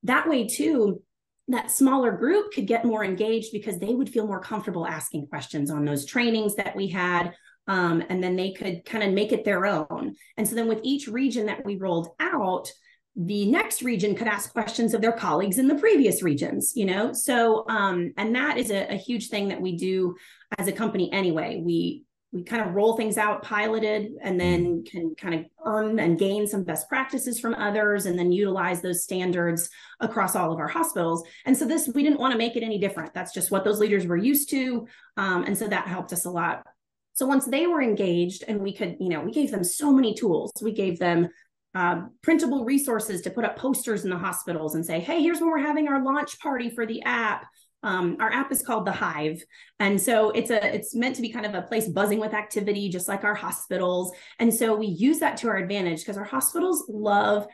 that 0.06 0.28
way 0.28 0.46
too 0.46 1.02
that 1.48 1.70
smaller 1.70 2.10
group 2.10 2.52
could 2.52 2.66
get 2.66 2.84
more 2.84 3.04
engaged 3.04 3.52
because 3.52 3.78
they 3.78 3.94
would 3.94 4.08
feel 4.08 4.26
more 4.26 4.40
comfortable 4.40 4.86
asking 4.86 5.28
questions 5.28 5.70
on 5.70 5.84
those 5.84 6.04
trainings 6.04 6.56
that 6.56 6.74
we 6.74 6.88
had 6.88 7.32
um, 7.68 8.02
and 8.08 8.22
then 8.22 8.36
they 8.36 8.52
could 8.52 8.84
kind 8.84 9.04
of 9.04 9.12
make 9.12 9.32
it 9.32 9.44
their 9.44 9.66
own. 9.66 10.14
And 10.36 10.46
so 10.46 10.54
then 10.54 10.68
with 10.68 10.80
each 10.82 11.08
region 11.08 11.46
that 11.46 11.64
we 11.64 11.76
rolled 11.76 12.08
out 12.20 12.70
the 13.18 13.50
next 13.50 13.80
region 13.80 14.14
could 14.14 14.26
ask 14.26 14.52
questions 14.52 14.92
of 14.92 15.00
their 15.00 15.12
colleagues 15.12 15.58
in 15.58 15.68
the 15.68 15.74
previous 15.76 16.22
regions 16.22 16.72
you 16.76 16.84
know? 16.84 17.12
So 17.12 17.64
um, 17.68 18.12
and 18.16 18.34
that 18.34 18.58
is 18.58 18.70
a, 18.70 18.92
a 18.92 18.96
huge 18.96 19.28
thing 19.28 19.48
that 19.48 19.60
we 19.60 19.76
do 19.76 20.16
as 20.58 20.68
a 20.68 20.72
company 20.72 21.12
anyway. 21.12 21.62
We 21.64 22.05
we 22.36 22.44
kind 22.44 22.60
of 22.60 22.74
roll 22.74 22.98
things 22.98 23.16
out 23.16 23.42
piloted 23.42 24.12
and 24.20 24.38
then 24.38 24.64
mm. 24.66 24.90
can 24.90 25.14
kind 25.14 25.34
of 25.34 25.46
earn 25.64 25.98
and 25.98 26.18
gain 26.18 26.46
some 26.46 26.64
best 26.64 26.86
practices 26.86 27.40
from 27.40 27.54
others 27.54 28.04
and 28.04 28.18
then 28.18 28.30
utilize 28.30 28.82
those 28.82 29.02
standards 29.02 29.70
across 30.00 30.36
all 30.36 30.52
of 30.52 30.58
our 30.58 30.68
hospitals. 30.68 31.26
And 31.46 31.56
so 31.56 31.64
this 31.64 31.88
we 31.88 32.02
didn't 32.02 32.20
want 32.20 32.32
to 32.32 32.38
make 32.38 32.54
it 32.54 32.62
any 32.62 32.78
different. 32.78 33.14
That's 33.14 33.32
just 33.32 33.50
what 33.50 33.64
those 33.64 33.80
leaders 33.80 34.06
were 34.06 34.18
used 34.18 34.50
to 34.50 34.86
um, 35.16 35.44
and 35.44 35.56
so 35.56 35.66
that 35.66 35.88
helped 35.88 36.12
us 36.12 36.26
a 36.26 36.30
lot. 36.30 36.66
So 37.14 37.24
once 37.24 37.46
they 37.46 37.66
were 37.66 37.80
engaged 37.80 38.44
and 38.46 38.60
we 38.60 38.74
could 38.74 38.96
you 39.00 39.08
know 39.08 39.22
we 39.22 39.32
gave 39.32 39.50
them 39.50 39.64
so 39.64 39.90
many 39.90 40.12
tools. 40.12 40.52
We 40.62 40.72
gave 40.72 40.98
them 40.98 41.28
uh, 41.74 42.02
printable 42.22 42.66
resources 42.66 43.22
to 43.22 43.30
put 43.30 43.46
up 43.46 43.56
posters 43.56 44.04
in 44.04 44.10
the 44.10 44.18
hospitals 44.18 44.74
and 44.74 44.84
say 44.84 45.00
hey 45.00 45.22
here's 45.22 45.40
when 45.40 45.50
we're 45.50 45.58
having 45.58 45.88
our 45.88 46.02
launch 46.02 46.38
party 46.38 46.68
for 46.70 46.86
the 46.86 47.02
app 47.02 47.46
um, 47.86 48.16
our 48.18 48.32
app 48.32 48.50
is 48.50 48.62
called 48.62 48.84
the 48.84 48.92
Hive, 48.92 49.42
and 49.78 50.00
so 50.00 50.30
it's 50.30 50.50
a 50.50 50.74
it's 50.74 50.94
meant 50.94 51.14
to 51.16 51.22
be 51.22 51.30
kind 51.30 51.46
of 51.46 51.54
a 51.54 51.62
place 51.62 51.88
buzzing 51.88 52.18
with 52.18 52.34
activity, 52.34 52.88
just 52.88 53.06
like 53.06 53.22
our 53.22 53.34
hospitals. 53.34 54.12
And 54.40 54.52
so 54.52 54.74
we 54.74 54.86
use 54.86 55.20
that 55.20 55.36
to 55.38 55.48
our 55.48 55.56
advantage 55.56 56.00
because 56.00 56.16
our 56.16 56.24
hospitals 56.24 56.84
love 56.88 57.46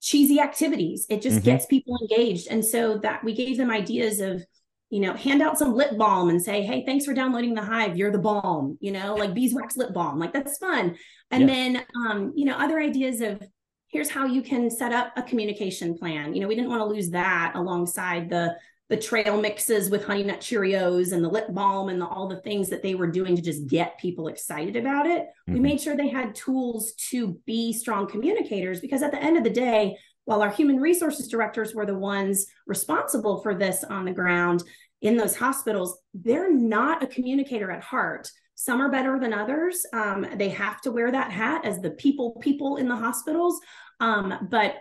cheesy 0.00 0.40
activities. 0.40 1.06
It 1.08 1.22
just 1.22 1.36
mm-hmm. 1.36 1.44
gets 1.44 1.66
people 1.66 1.96
engaged, 2.02 2.48
and 2.50 2.64
so 2.64 2.98
that 2.98 3.22
we 3.22 3.32
gave 3.32 3.56
them 3.56 3.70
ideas 3.70 4.20
of 4.20 4.44
you 4.88 5.00
know, 5.00 5.14
hand 5.14 5.42
out 5.42 5.58
some 5.58 5.74
lip 5.74 5.98
balm 5.98 6.28
and 6.28 6.40
say, 6.40 6.62
hey, 6.62 6.84
thanks 6.86 7.04
for 7.04 7.12
downloading 7.12 7.54
the 7.54 7.62
Hive. 7.62 7.96
You're 7.96 8.12
the 8.12 8.18
balm, 8.18 8.78
you 8.80 8.92
know, 8.92 9.16
like 9.16 9.34
beeswax 9.34 9.76
lip 9.76 9.92
balm. 9.92 10.20
Like 10.20 10.32
that's 10.32 10.58
fun. 10.58 10.96
And 11.32 11.40
yeah. 11.40 11.46
then, 11.46 11.84
um, 12.06 12.32
you 12.36 12.44
know, 12.44 12.54
other 12.54 12.78
ideas 12.78 13.20
of 13.20 13.42
here's 13.88 14.10
how 14.10 14.26
you 14.26 14.42
can 14.42 14.70
set 14.70 14.92
up 14.92 15.12
a 15.16 15.22
communication 15.22 15.96
plan. 15.98 16.34
You 16.34 16.40
know, 16.40 16.48
we 16.48 16.54
didn't 16.54 16.70
want 16.70 16.82
to 16.82 16.86
lose 16.86 17.10
that 17.10 17.52
alongside 17.54 18.30
the 18.30 18.56
the 18.88 18.96
trail 18.96 19.40
mixes 19.40 19.90
with 19.90 20.04
honey 20.04 20.22
nut 20.22 20.40
Cheerios 20.40 21.12
and 21.12 21.24
the 21.24 21.28
lip 21.28 21.46
balm 21.50 21.88
and 21.88 22.00
the, 22.00 22.06
all 22.06 22.28
the 22.28 22.40
things 22.40 22.68
that 22.68 22.82
they 22.82 22.94
were 22.94 23.08
doing 23.08 23.34
to 23.34 23.42
just 23.42 23.66
get 23.66 23.98
people 23.98 24.28
excited 24.28 24.76
about 24.76 25.06
it. 25.06 25.22
Mm-hmm. 25.22 25.54
We 25.54 25.60
made 25.60 25.80
sure 25.80 25.96
they 25.96 26.08
had 26.08 26.34
tools 26.34 26.92
to 27.10 27.40
be 27.46 27.72
strong 27.72 28.06
communicators 28.06 28.80
because 28.80 29.02
at 29.02 29.10
the 29.10 29.22
end 29.22 29.36
of 29.36 29.44
the 29.44 29.50
day, 29.50 29.96
while 30.24 30.42
our 30.42 30.50
human 30.50 30.76
resources 30.76 31.28
directors 31.28 31.74
were 31.74 31.86
the 31.86 31.98
ones 31.98 32.46
responsible 32.66 33.42
for 33.42 33.54
this 33.54 33.82
on 33.84 34.04
the 34.04 34.12
ground 34.12 34.62
in 35.02 35.16
those 35.16 35.36
hospitals, 35.36 35.98
they're 36.14 36.52
not 36.52 37.02
a 37.02 37.06
communicator 37.06 37.70
at 37.70 37.82
heart. 37.82 38.28
Some 38.54 38.80
are 38.80 38.90
better 38.90 39.18
than 39.20 39.34
others. 39.34 39.84
Um, 39.92 40.26
they 40.36 40.48
have 40.50 40.80
to 40.82 40.90
wear 40.90 41.12
that 41.12 41.30
hat 41.30 41.64
as 41.64 41.80
the 41.80 41.90
people 41.90 42.38
people 42.40 42.76
in 42.76 42.88
the 42.88 42.96
hospitals. 42.96 43.60
Um, 44.00 44.48
but 44.50 44.76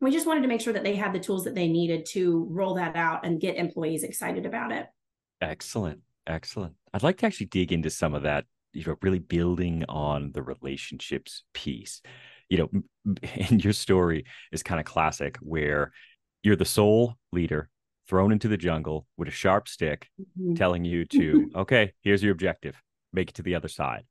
we 0.00 0.10
just 0.10 0.26
wanted 0.26 0.42
to 0.42 0.48
make 0.48 0.60
sure 0.60 0.72
that 0.72 0.84
they 0.84 0.96
had 0.96 1.12
the 1.12 1.20
tools 1.20 1.44
that 1.44 1.54
they 1.54 1.68
needed 1.68 2.06
to 2.06 2.46
roll 2.50 2.74
that 2.74 2.96
out 2.96 3.24
and 3.24 3.40
get 3.40 3.56
employees 3.56 4.02
excited 4.02 4.44
about 4.44 4.72
it. 4.72 4.86
Excellent. 5.40 6.00
Excellent. 6.26 6.74
I'd 6.92 7.02
like 7.02 7.18
to 7.18 7.26
actually 7.26 7.46
dig 7.46 7.72
into 7.72 7.90
some 7.90 8.14
of 8.14 8.22
that, 8.22 8.44
you 8.72 8.84
know, 8.84 8.96
really 9.00 9.18
building 9.18 9.84
on 9.88 10.32
the 10.32 10.42
relationships 10.42 11.44
piece. 11.54 12.02
You 12.48 12.58
know, 12.58 13.14
and 13.50 13.62
your 13.62 13.72
story 13.72 14.24
is 14.52 14.62
kind 14.62 14.80
of 14.80 14.86
classic 14.86 15.36
where 15.40 15.92
you're 16.42 16.56
the 16.56 16.64
sole 16.64 17.14
leader 17.32 17.68
thrown 18.08 18.32
into 18.32 18.48
the 18.48 18.56
jungle 18.56 19.06
with 19.16 19.28
a 19.28 19.32
sharp 19.32 19.66
stick 19.68 20.08
mm-hmm. 20.20 20.54
telling 20.54 20.84
you 20.84 21.04
to, 21.06 21.50
okay, 21.54 21.92
here's 22.02 22.22
your 22.22 22.32
objective, 22.32 22.80
make 23.12 23.30
it 23.30 23.34
to 23.36 23.42
the 23.42 23.54
other 23.54 23.68
side. 23.68 24.04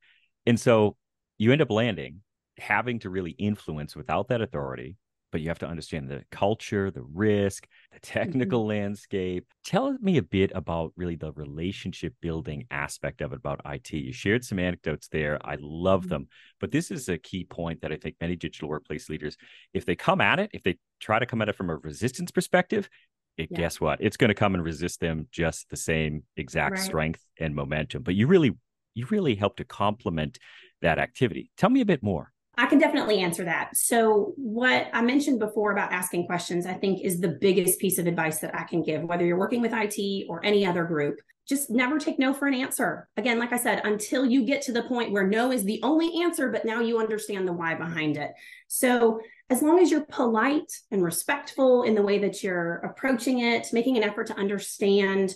And 0.46 0.60
so 0.60 0.96
you 1.38 1.52
end 1.52 1.62
up 1.62 1.72
landing 1.72 2.22
having 2.58 3.00
to 3.00 3.10
really 3.10 3.32
influence 3.32 3.96
without 3.96 4.30
that 4.30 4.42
authority 4.42 4.96
but 5.36 5.42
you 5.42 5.50
have 5.50 5.60
to 5.60 5.68
understand 5.68 6.08
the 6.08 6.24
culture, 6.32 6.90
the 6.90 7.04
risk, 7.04 7.68
the 7.92 8.00
mm-hmm. 8.00 8.20
technical 8.20 8.62
mm-hmm. 8.62 8.70
landscape. 8.70 9.46
Tell 9.66 9.92
me 10.00 10.16
a 10.16 10.22
bit 10.22 10.50
about 10.56 10.94
really 10.96 11.18
the 11.18 11.34
relationship 11.34 12.14
building 12.22 12.66
aspect 12.72 13.20
of 13.20 13.34
it 13.34 13.36
about 13.36 13.60
IT. 13.66 13.92
You 13.92 14.14
shared 14.14 14.46
some 14.46 14.60
anecdotes 14.60 15.10
there. 15.10 15.38
I 15.46 15.58
love 15.60 16.04
mm-hmm. 16.04 16.10
them. 16.10 16.28
But 16.62 16.72
this 16.72 16.90
is 16.90 17.10
a 17.10 17.18
key 17.18 17.44
point 17.44 17.82
that 17.82 17.92
I 17.92 17.98
think 17.98 18.16
many 18.22 18.38
digital 18.38 18.70
workplace 18.70 19.10
leaders, 19.10 19.36
if 19.74 19.84
they 19.84 19.98
come 19.98 20.22
at 20.22 20.40
it, 20.40 20.52
if 20.54 20.64
they 20.64 20.78
try 21.02 21.20
to 21.20 21.26
come 21.26 21.42
at 21.42 21.50
it 21.50 21.56
from 21.58 21.70
a 21.70 21.76
resistance 21.76 22.32
perspective, 22.32 22.90
it, 23.36 23.50
yeah. 23.52 23.58
guess 23.58 23.82
what? 23.82 24.00
It's 24.00 24.16
going 24.16 24.30
to 24.30 24.36
come 24.36 24.56
and 24.56 24.64
resist 24.64 25.02
them 25.02 25.28
just 25.34 25.70
the 25.70 25.76
same 25.76 26.24
exact 26.38 26.78
right. 26.78 26.82
strength 26.82 27.26
and 27.42 27.54
momentum. 27.54 28.04
But 28.04 28.16
you 28.16 28.28
really, 28.28 28.56
you 28.94 29.06
really 29.08 29.36
help 29.36 29.58
to 29.58 29.66
complement 29.66 30.40
that 30.82 30.98
activity. 30.98 31.52
Tell 31.58 31.70
me 31.70 31.82
a 31.82 31.86
bit 31.86 32.02
more. 32.02 32.32
I 32.58 32.68
can 32.68 32.80
definitely 32.80 33.20
answer 33.20 33.44
that. 33.46 33.76
So, 33.76 34.34
what 34.38 34.88
I 34.94 35.02
mentioned 35.02 35.40
before 35.40 35.72
about 35.72 35.92
asking 35.92 36.26
questions, 36.26 36.66
I 36.66 36.74
think 36.74 37.02
is 37.04 37.20
the 37.20 37.38
biggest 37.40 37.80
piece 37.80 37.98
of 37.98 38.08
advice 38.08 38.40
that 38.40 38.56
I 38.56 38.64
can 38.64 38.82
give, 38.82 39.04
whether 39.04 39.26
you're 39.26 39.40
working 39.40 39.62
with 39.62 39.74
IT 39.74 40.26
or 40.30 40.46
any 40.46 40.66
other 40.66 40.86
group. 40.86 41.20
Just 41.48 41.70
never 41.70 42.00
take 42.00 42.18
no 42.18 42.34
for 42.34 42.48
an 42.48 42.56
answer. 42.56 43.08
Again, 43.18 43.38
like 43.38 43.54
I 43.54 43.58
said, 43.58 43.82
until 43.84 44.26
you 44.26 44.46
get 44.46 44.64
to 44.64 44.72
the 44.72 44.84
point 44.84 45.12
where 45.12 45.28
no 45.28 45.52
is 45.52 45.64
the 45.64 45.80
only 45.84 46.24
answer, 46.24 46.50
but 46.50 46.66
now 46.66 46.82
you 46.82 46.98
understand 46.98 47.48
the 47.48 47.54
why 47.54 47.76
behind 47.76 48.18
it. 48.18 48.32
So, 48.68 49.20
as 49.50 49.62
long 49.62 49.80
as 49.80 49.92
you're 49.92 50.06
polite 50.06 50.72
and 50.90 51.04
respectful 51.04 51.84
in 51.84 51.94
the 51.94 52.02
way 52.02 52.18
that 52.20 52.42
you're 52.42 52.78
approaching 52.78 53.40
it, 53.40 53.68
making 53.74 53.96
an 53.98 54.04
effort 54.04 54.28
to 54.28 54.38
understand 54.38 55.36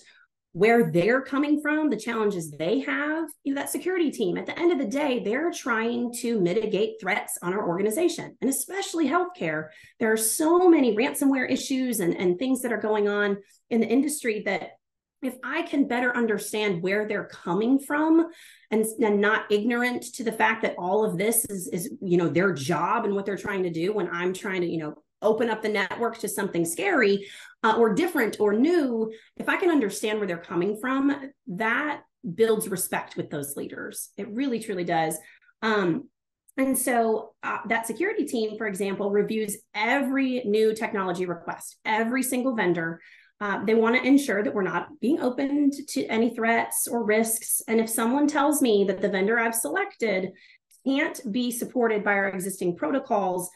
where 0.54 0.92
they're 0.92 1.22
coming 1.22 1.62
from, 1.62 1.90
the 1.90 1.96
challenges 1.96 2.52
they 2.52 2.80
have, 2.80 3.30
you 3.44 3.54
know, 3.54 3.62
that 3.62 3.70
security 3.70 4.10
team, 4.10 4.38
at 4.38 4.46
the 4.48 4.58
end 4.58 4.72
of 4.72 4.80
the 4.80 4.86
day, 4.86 5.22
they're 5.24 5.52
trying 5.52 6.12
to 6.12 6.40
mitigate 6.42 7.00
threats 7.00 7.38
on 7.44 7.54
our 7.54 7.68
organization 7.68 8.36
and 8.42 8.50
especially 8.50 9.08
healthcare. 9.08 9.68
There 10.00 10.12
are 10.12 10.18
so 10.18 10.68
many 10.68 10.96
ransomware 10.96 11.50
issues 11.50 12.00
and, 12.00 12.16
and 12.16 12.40
things 12.40 12.62
that 12.64 12.74
are 12.74 12.78
going 12.78 13.08
on 13.08 13.38
in 13.70 13.80
the 13.80 13.88
industry 13.88 14.42
that 14.46 14.72
if 15.22 15.36
I 15.44 15.64
can 15.64 15.88
better 15.88 16.16
understand 16.16 16.82
where 16.82 17.08
they're 17.08 17.26
coming 17.26 17.78
from 17.78 18.30
and, 18.72 18.86
and 19.02 19.20
not 19.20 19.52
ignorant 19.52 20.04
to 20.16 20.24
the 20.24 20.32
fact 20.32 20.62
that 20.62 20.76
all 20.78 21.04
of 21.04 21.18
this 21.18 21.46
is, 21.46 21.68
is, 21.68 21.94
you 22.02 22.18
know, 22.18 22.30
their 22.30 22.54
job 22.54 23.06
and 23.06 23.14
what 23.14 23.26
they're 23.26 23.38
trying 23.38 23.64
to 23.64 23.70
do 23.70 23.94
when 23.94 24.10
I'm 24.10 24.34
trying 24.34 24.62
to, 24.62 24.68
you 24.68 24.78
know, 24.78 24.96
open 25.22 25.50
up 25.50 25.62
the 25.62 25.70
network 25.70 26.18
to 26.20 26.30
something 26.30 26.66
scary 26.66 27.28
uh, 27.64 27.76
or 27.78 27.94
different 27.94 28.38
or 28.40 28.54
new, 28.54 29.12
if 29.38 29.50
I 29.50 29.58
can 29.58 29.70
understand 29.70 30.20
where 30.20 30.28
they're 30.28 30.38
coming 30.38 30.78
from, 30.80 31.32
that 31.48 32.02
builds 32.36 32.68
respect 32.68 33.16
with 33.16 33.30
those 33.30 33.56
leaders. 33.56 34.10
It 34.18 34.30
really, 34.30 34.60
truly 34.60 34.84
does. 34.84 35.18
Um, 35.62 36.10
and 36.58 36.78
so 36.78 37.34
uh, 37.42 37.60
that 37.68 37.88
security 37.88 38.26
team, 38.26 38.58
for 38.58 38.68
example, 38.68 39.12
reviews 39.12 39.58
every 39.74 40.44
new 40.44 40.74
technology 40.74 41.26
request, 41.26 41.78
every 41.86 42.24
single 42.24 42.56
vendor. 42.56 43.00
Uh, 43.42 43.64
they 43.64 43.76
want 43.76 43.96
to 43.96 44.06
ensure 44.06 44.44
that 44.44 44.54
we're 44.54 44.62
not 44.62 44.90
being 45.00 45.22
opened 45.22 45.72
to 45.88 46.06
any 46.08 46.36
threats 46.36 46.88
or 46.90 47.06
risks. 47.06 47.62
And 47.70 47.80
if 47.80 47.90
someone 47.90 48.28
tells 48.28 48.62
me 48.62 48.84
that 48.86 49.02
the 49.02 49.08
vendor 49.08 49.40
I've 49.40 49.56
selected 49.56 50.32
can't 50.86 51.20
be 51.32 51.50
supported 51.52 52.04
by 52.04 52.14
our 52.14 52.28
existing 52.28 52.76
protocols, 52.76 53.50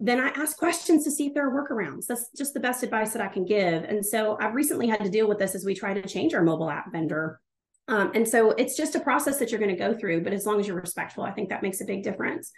then 0.00 0.20
I 0.20 0.28
ask 0.28 0.56
questions 0.56 1.04
to 1.04 1.10
see 1.10 1.26
if 1.26 1.34
there 1.34 1.48
are 1.48 1.68
workarounds. 1.68 2.06
That's 2.06 2.30
just 2.36 2.54
the 2.54 2.60
best 2.60 2.82
advice 2.82 3.12
that 3.12 3.22
I 3.22 3.28
can 3.28 3.44
give. 3.44 3.84
And 3.84 4.04
so 4.04 4.36
I've 4.40 4.54
recently 4.54 4.88
had 4.88 5.02
to 5.04 5.10
deal 5.10 5.28
with 5.28 5.38
this 5.38 5.54
as 5.54 5.64
we 5.64 5.74
try 5.74 5.94
to 5.94 6.06
change 6.08 6.34
our 6.34 6.42
mobile 6.42 6.70
app 6.70 6.92
vendor. 6.92 7.40
Um, 7.88 8.12
and 8.14 8.26
so 8.26 8.50
it's 8.52 8.76
just 8.76 8.94
a 8.94 9.00
process 9.00 9.38
that 9.38 9.50
you're 9.50 9.60
going 9.60 9.74
to 9.74 9.76
go 9.76 9.94
through, 9.94 10.24
but 10.24 10.32
as 10.32 10.46
long 10.46 10.58
as 10.58 10.66
you're 10.66 10.80
respectful, 10.80 11.24
I 11.24 11.32
think 11.32 11.50
that 11.50 11.62
makes 11.62 11.80
a 11.80 11.84
big 11.84 12.02
difference. 12.02 12.50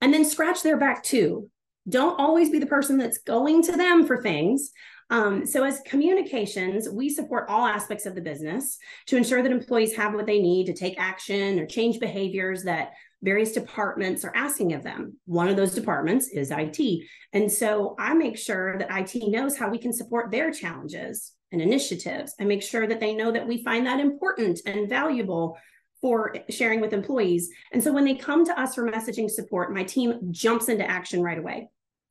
And 0.00 0.12
then 0.12 0.24
scratch 0.24 0.62
their 0.62 0.78
back 0.78 1.02
too. 1.02 1.50
Don't 1.88 2.18
always 2.18 2.50
be 2.50 2.58
the 2.58 2.66
person 2.66 2.96
that's 2.96 3.18
going 3.18 3.62
to 3.64 3.72
them 3.72 4.06
for 4.06 4.22
things. 4.22 4.72
Um, 5.10 5.44
so, 5.44 5.64
as 5.64 5.80
communications, 5.84 6.88
we 6.88 7.08
support 7.08 7.48
all 7.48 7.66
aspects 7.66 8.06
of 8.06 8.14
the 8.14 8.20
business 8.20 8.78
to 9.06 9.16
ensure 9.16 9.42
that 9.42 9.50
employees 9.50 9.96
have 9.96 10.14
what 10.14 10.26
they 10.26 10.40
need 10.40 10.66
to 10.66 10.72
take 10.72 11.00
action 11.00 11.58
or 11.58 11.66
change 11.66 11.98
behaviors 11.98 12.62
that 12.64 12.92
various 13.22 13.52
departments 13.52 14.24
are 14.24 14.34
asking 14.34 14.72
of 14.72 14.82
them. 14.82 15.16
One 15.26 15.48
of 15.48 15.56
those 15.56 15.74
departments 15.74 16.28
is 16.28 16.50
IT. 16.50 17.04
And 17.32 17.50
so 17.50 17.94
I 17.98 18.14
make 18.14 18.38
sure 18.38 18.78
that 18.78 18.88
IT 18.90 19.30
knows 19.30 19.56
how 19.56 19.68
we 19.68 19.78
can 19.78 19.92
support 19.92 20.30
their 20.30 20.50
challenges 20.50 21.32
and 21.52 21.60
initiatives. 21.60 22.34
I 22.40 22.44
make 22.44 22.62
sure 22.62 22.86
that 22.86 23.00
they 23.00 23.14
know 23.14 23.32
that 23.32 23.46
we 23.46 23.62
find 23.62 23.86
that 23.86 24.00
important 24.00 24.60
and 24.66 24.88
valuable 24.88 25.58
for 26.00 26.34
sharing 26.48 26.80
with 26.80 26.94
employees. 26.94 27.50
And 27.72 27.82
so 27.82 27.92
when 27.92 28.04
they 28.04 28.14
come 28.14 28.44
to 28.46 28.58
us 28.58 28.74
for 28.74 28.90
messaging 28.90 29.30
support, 29.30 29.74
my 29.74 29.84
team 29.84 30.18
jumps 30.30 30.68
into 30.68 30.88
action 30.88 31.22
right 31.22 31.38
away. 31.38 31.68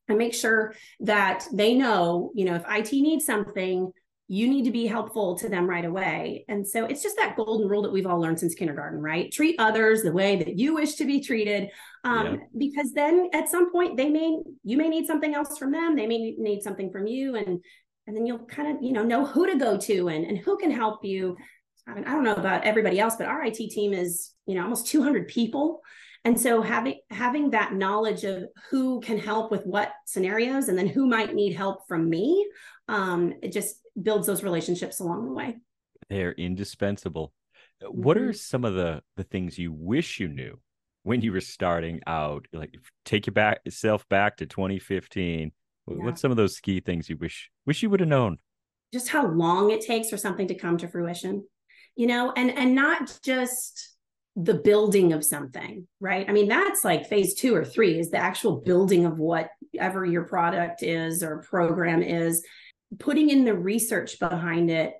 I 0.08 0.14
make 0.14 0.34
sure 0.34 0.74
that 1.00 1.46
they 1.52 1.74
know, 1.74 2.32
you 2.34 2.44
know, 2.44 2.54
if 2.54 2.64
IT 2.68 2.92
needs 2.92 3.24
something, 3.24 3.92
you 4.32 4.46
need 4.46 4.64
to 4.64 4.70
be 4.70 4.86
helpful 4.86 5.36
to 5.36 5.48
them 5.48 5.68
right 5.68 5.84
away. 5.84 6.44
And 6.46 6.64
so 6.66 6.84
it's 6.84 7.02
just 7.02 7.16
that 7.16 7.34
golden 7.34 7.66
rule 7.66 7.82
that 7.82 7.90
we've 7.90 8.06
all 8.06 8.20
learned 8.20 8.38
since 8.38 8.54
kindergarten, 8.54 9.02
right? 9.02 9.30
Treat 9.32 9.56
others 9.58 10.04
the 10.04 10.12
way 10.12 10.36
that 10.36 10.56
you 10.56 10.72
wish 10.72 10.94
to 10.94 11.04
be 11.04 11.20
treated. 11.20 11.68
Um, 12.04 12.26
yeah. 12.26 12.36
Because 12.56 12.92
then 12.92 13.28
at 13.34 13.48
some 13.48 13.72
point 13.72 13.96
they 13.96 14.08
may, 14.08 14.38
you 14.62 14.76
may 14.76 14.88
need 14.88 15.08
something 15.08 15.34
else 15.34 15.58
from 15.58 15.72
them. 15.72 15.96
They 15.96 16.06
may 16.06 16.36
need 16.38 16.62
something 16.62 16.92
from 16.92 17.08
you. 17.08 17.34
And, 17.34 17.58
and 18.06 18.16
then 18.16 18.24
you'll 18.24 18.46
kind 18.46 18.76
of, 18.76 18.80
you 18.84 18.92
know, 18.92 19.02
know 19.02 19.26
who 19.26 19.50
to 19.50 19.58
go 19.58 19.76
to 19.76 20.06
and, 20.06 20.24
and 20.24 20.38
who 20.38 20.56
can 20.58 20.70
help 20.70 21.04
you. 21.04 21.36
I 21.88 21.94
mean, 21.94 22.04
I 22.04 22.12
don't 22.12 22.22
know 22.22 22.36
about 22.36 22.62
everybody 22.62 23.00
else, 23.00 23.16
but 23.16 23.26
our 23.26 23.42
IT 23.42 23.56
team 23.56 23.92
is, 23.92 24.32
you 24.46 24.54
know, 24.54 24.62
almost 24.62 24.86
200 24.86 25.26
people. 25.26 25.80
And 26.24 26.38
so 26.38 26.62
having 26.62 27.00
having 27.10 27.50
that 27.50 27.72
knowledge 27.72 28.24
of 28.24 28.44
who 28.70 29.00
can 29.00 29.18
help 29.18 29.50
with 29.50 29.64
what 29.64 29.90
scenarios 30.04 30.68
and 30.68 30.78
then 30.78 30.86
who 30.86 31.06
might 31.08 31.34
need 31.34 31.54
help 31.54 31.88
from 31.88 32.08
me, 32.08 32.46
um, 32.88 33.34
it 33.42 33.52
just 33.52 33.80
builds 34.02 34.26
those 34.26 34.42
relationships 34.42 35.00
along 35.00 35.26
the 35.26 35.32
way. 35.32 35.56
They're 36.08 36.32
indispensable. 36.32 37.32
What 37.82 38.16
mm-hmm. 38.16 38.28
are 38.28 38.32
some 38.32 38.64
of 38.64 38.74
the 38.74 39.02
the 39.16 39.24
things 39.24 39.58
you 39.58 39.72
wish 39.72 40.20
you 40.20 40.28
knew 40.28 40.58
when 41.02 41.20
you 41.20 41.32
were 41.32 41.40
starting 41.40 42.00
out? 42.06 42.46
Like 42.52 42.74
take 43.04 43.26
your 43.26 43.34
back 43.34 43.60
yourself 43.64 44.08
back 44.08 44.36
to 44.38 44.46
2015. 44.46 45.52
Yeah. 45.88 45.96
What's 45.96 46.20
some 46.20 46.30
of 46.30 46.36
those 46.36 46.60
key 46.60 46.80
things 46.80 47.08
you 47.08 47.16
wish 47.16 47.50
wish 47.66 47.82
you 47.82 47.90
would 47.90 48.00
have 48.00 48.08
known? 48.08 48.38
Just 48.92 49.08
how 49.08 49.26
long 49.26 49.70
it 49.70 49.80
takes 49.80 50.10
for 50.10 50.16
something 50.16 50.48
to 50.48 50.54
come 50.54 50.76
to 50.78 50.88
fruition, 50.88 51.46
you 51.96 52.06
know, 52.06 52.32
and 52.36 52.50
and 52.50 52.74
not 52.74 53.18
just 53.24 53.96
the 54.36 54.54
building 54.54 55.12
of 55.12 55.24
something, 55.24 55.86
right? 56.00 56.28
I 56.28 56.32
mean, 56.32 56.48
that's 56.48 56.84
like 56.84 57.08
phase 57.08 57.34
two 57.34 57.54
or 57.54 57.64
three 57.64 57.98
is 57.98 58.10
the 58.10 58.18
actual 58.18 58.60
building 58.60 59.04
of 59.04 59.18
whatever 59.18 60.04
your 60.04 60.24
product 60.24 60.82
is 60.82 61.22
or 61.22 61.42
program 61.42 62.02
is. 62.02 62.44
Putting 62.98 63.30
in 63.30 63.44
the 63.44 63.54
research 63.54 64.18
behind 64.18 64.70
it 64.70 64.94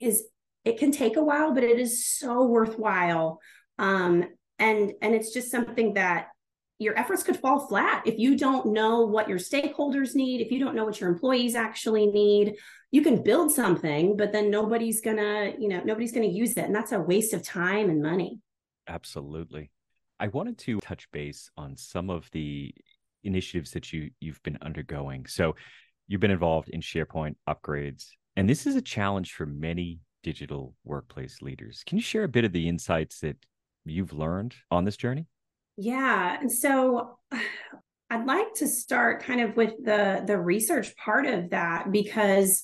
is 0.00 0.24
it 0.64 0.78
can 0.78 0.92
take 0.92 1.16
a 1.16 1.24
while, 1.24 1.52
but 1.52 1.62
it 1.62 1.78
is 1.78 2.06
so 2.06 2.44
worthwhile. 2.44 3.40
Um, 3.78 4.24
and 4.58 4.92
and 5.02 5.14
it's 5.14 5.32
just 5.32 5.50
something 5.50 5.94
that 5.94 6.28
your 6.78 6.98
efforts 6.98 7.22
could 7.22 7.36
fall 7.36 7.66
flat 7.66 8.02
if 8.06 8.18
you 8.18 8.36
don't 8.36 8.72
know 8.72 9.02
what 9.02 9.28
your 9.28 9.38
stakeholders 9.38 10.14
need, 10.14 10.40
if 10.40 10.50
you 10.50 10.58
don't 10.58 10.74
know 10.74 10.84
what 10.84 11.00
your 11.00 11.10
employees 11.10 11.54
actually 11.54 12.06
need. 12.06 12.54
You 12.90 13.02
can 13.02 13.22
build 13.22 13.52
something, 13.52 14.16
but 14.16 14.32
then 14.32 14.50
nobody's 14.50 15.00
gonna, 15.00 15.52
you 15.58 15.68
know, 15.68 15.82
nobody's 15.84 16.12
gonna 16.12 16.26
use 16.26 16.52
it, 16.52 16.64
and 16.64 16.74
that's 16.74 16.92
a 16.92 17.00
waste 17.00 17.32
of 17.32 17.42
time 17.42 17.90
and 17.90 18.02
money. 18.02 18.40
Absolutely. 18.88 19.70
I 20.20 20.28
wanted 20.28 20.58
to 20.58 20.80
touch 20.80 21.10
base 21.10 21.50
on 21.56 21.76
some 21.76 22.08
of 22.10 22.30
the 22.30 22.74
initiatives 23.24 23.72
that 23.72 23.92
you 23.92 24.10
you've 24.20 24.42
been 24.42 24.58
undergoing. 24.62 25.26
So 25.26 25.56
you've 26.06 26.20
been 26.20 26.30
involved 26.30 26.68
in 26.68 26.80
SharePoint 26.80 27.36
upgrades, 27.48 28.08
and 28.36 28.48
this 28.48 28.66
is 28.66 28.76
a 28.76 28.82
challenge 28.82 29.32
for 29.32 29.46
many 29.46 30.00
digital 30.22 30.74
workplace 30.84 31.42
leaders. 31.42 31.82
Can 31.86 31.98
you 31.98 32.02
share 32.02 32.24
a 32.24 32.28
bit 32.28 32.44
of 32.44 32.52
the 32.52 32.68
insights 32.68 33.20
that 33.20 33.36
you've 33.84 34.12
learned 34.12 34.54
on 34.70 34.84
this 34.84 34.96
journey? 34.96 35.26
Yeah, 35.76 36.38
and 36.40 36.50
so 36.50 37.18
I'd 38.10 38.26
like 38.26 38.54
to 38.56 38.68
start 38.68 39.24
kind 39.24 39.40
of 39.40 39.56
with 39.56 39.72
the 39.82 40.22
the 40.26 40.38
research 40.38 40.94
part 40.96 41.26
of 41.26 41.50
that 41.50 41.90
because 41.90 42.62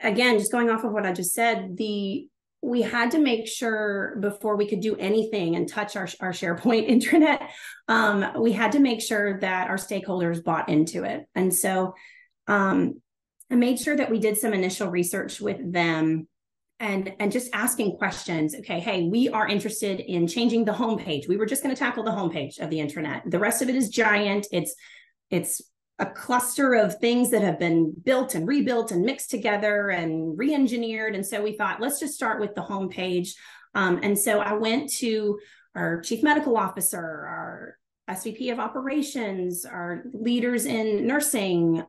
again, 0.00 0.38
just 0.38 0.52
going 0.52 0.70
off 0.70 0.84
of 0.84 0.92
what 0.92 1.06
I 1.06 1.12
just 1.12 1.34
said, 1.34 1.76
the 1.76 2.28
we 2.60 2.82
had 2.82 3.12
to 3.12 3.18
make 3.18 3.46
sure 3.46 4.16
before 4.20 4.56
we 4.56 4.66
could 4.66 4.80
do 4.80 4.96
anything 4.96 5.54
and 5.54 5.68
touch 5.68 5.94
our, 5.94 6.08
our 6.20 6.32
SharePoint 6.32 6.88
intranet, 6.90 7.46
um, 7.86 8.42
we 8.42 8.52
had 8.52 8.72
to 8.72 8.80
make 8.80 9.00
sure 9.00 9.38
that 9.40 9.68
our 9.68 9.76
stakeholders 9.76 10.42
bought 10.42 10.68
into 10.68 11.04
it. 11.04 11.26
And 11.36 11.54
so 11.54 11.94
um, 12.48 13.00
I 13.50 13.54
made 13.54 13.78
sure 13.78 13.96
that 13.96 14.10
we 14.10 14.18
did 14.18 14.36
some 14.36 14.52
initial 14.52 14.88
research 14.88 15.40
with 15.40 15.72
them 15.72 16.26
and 16.80 17.12
and 17.18 17.32
just 17.32 17.50
asking 17.52 17.96
questions. 17.96 18.54
Okay 18.54 18.80
hey 18.80 19.08
we 19.08 19.28
are 19.28 19.48
interested 19.48 20.00
in 20.00 20.26
changing 20.26 20.64
the 20.64 20.72
homepage. 20.72 21.28
We 21.28 21.36
were 21.36 21.46
just 21.46 21.62
going 21.62 21.74
to 21.74 21.78
tackle 21.78 22.04
the 22.04 22.10
homepage 22.10 22.60
of 22.60 22.70
the 22.70 22.78
intranet. 22.78 23.30
The 23.30 23.38
rest 23.38 23.62
of 23.62 23.68
it 23.68 23.74
is 23.76 23.88
giant. 23.88 24.46
It's 24.52 24.74
it's 25.30 25.62
a 25.98 26.06
cluster 26.06 26.74
of 26.74 26.98
things 26.98 27.30
that 27.30 27.42
have 27.42 27.58
been 27.58 27.92
built 28.04 28.34
and 28.36 28.46
rebuilt 28.46 28.92
and 28.92 29.02
mixed 29.02 29.30
together 29.30 29.88
and 29.90 30.38
re-engineered. 30.38 31.16
And 31.16 31.26
so 31.26 31.42
we 31.42 31.56
thought 31.56 31.80
let's 31.80 31.98
just 31.98 32.14
start 32.14 32.40
with 32.40 32.54
the 32.54 32.62
homepage. 32.62 33.30
Um, 33.74 34.00
and 34.02 34.18
so 34.18 34.40
i 34.40 34.52
went 34.54 34.90
to 34.94 35.38
our 35.74 36.00
chief 36.00 36.22
medical 36.22 36.56
officer 36.56 36.98
our 36.98 37.78
svp 38.10 38.50
of 38.50 38.58
operations 38.58 39.66
our 39.66 40.04
leaders 40.14 40.64
in 40.64 41.06
nursing 41.06 41.84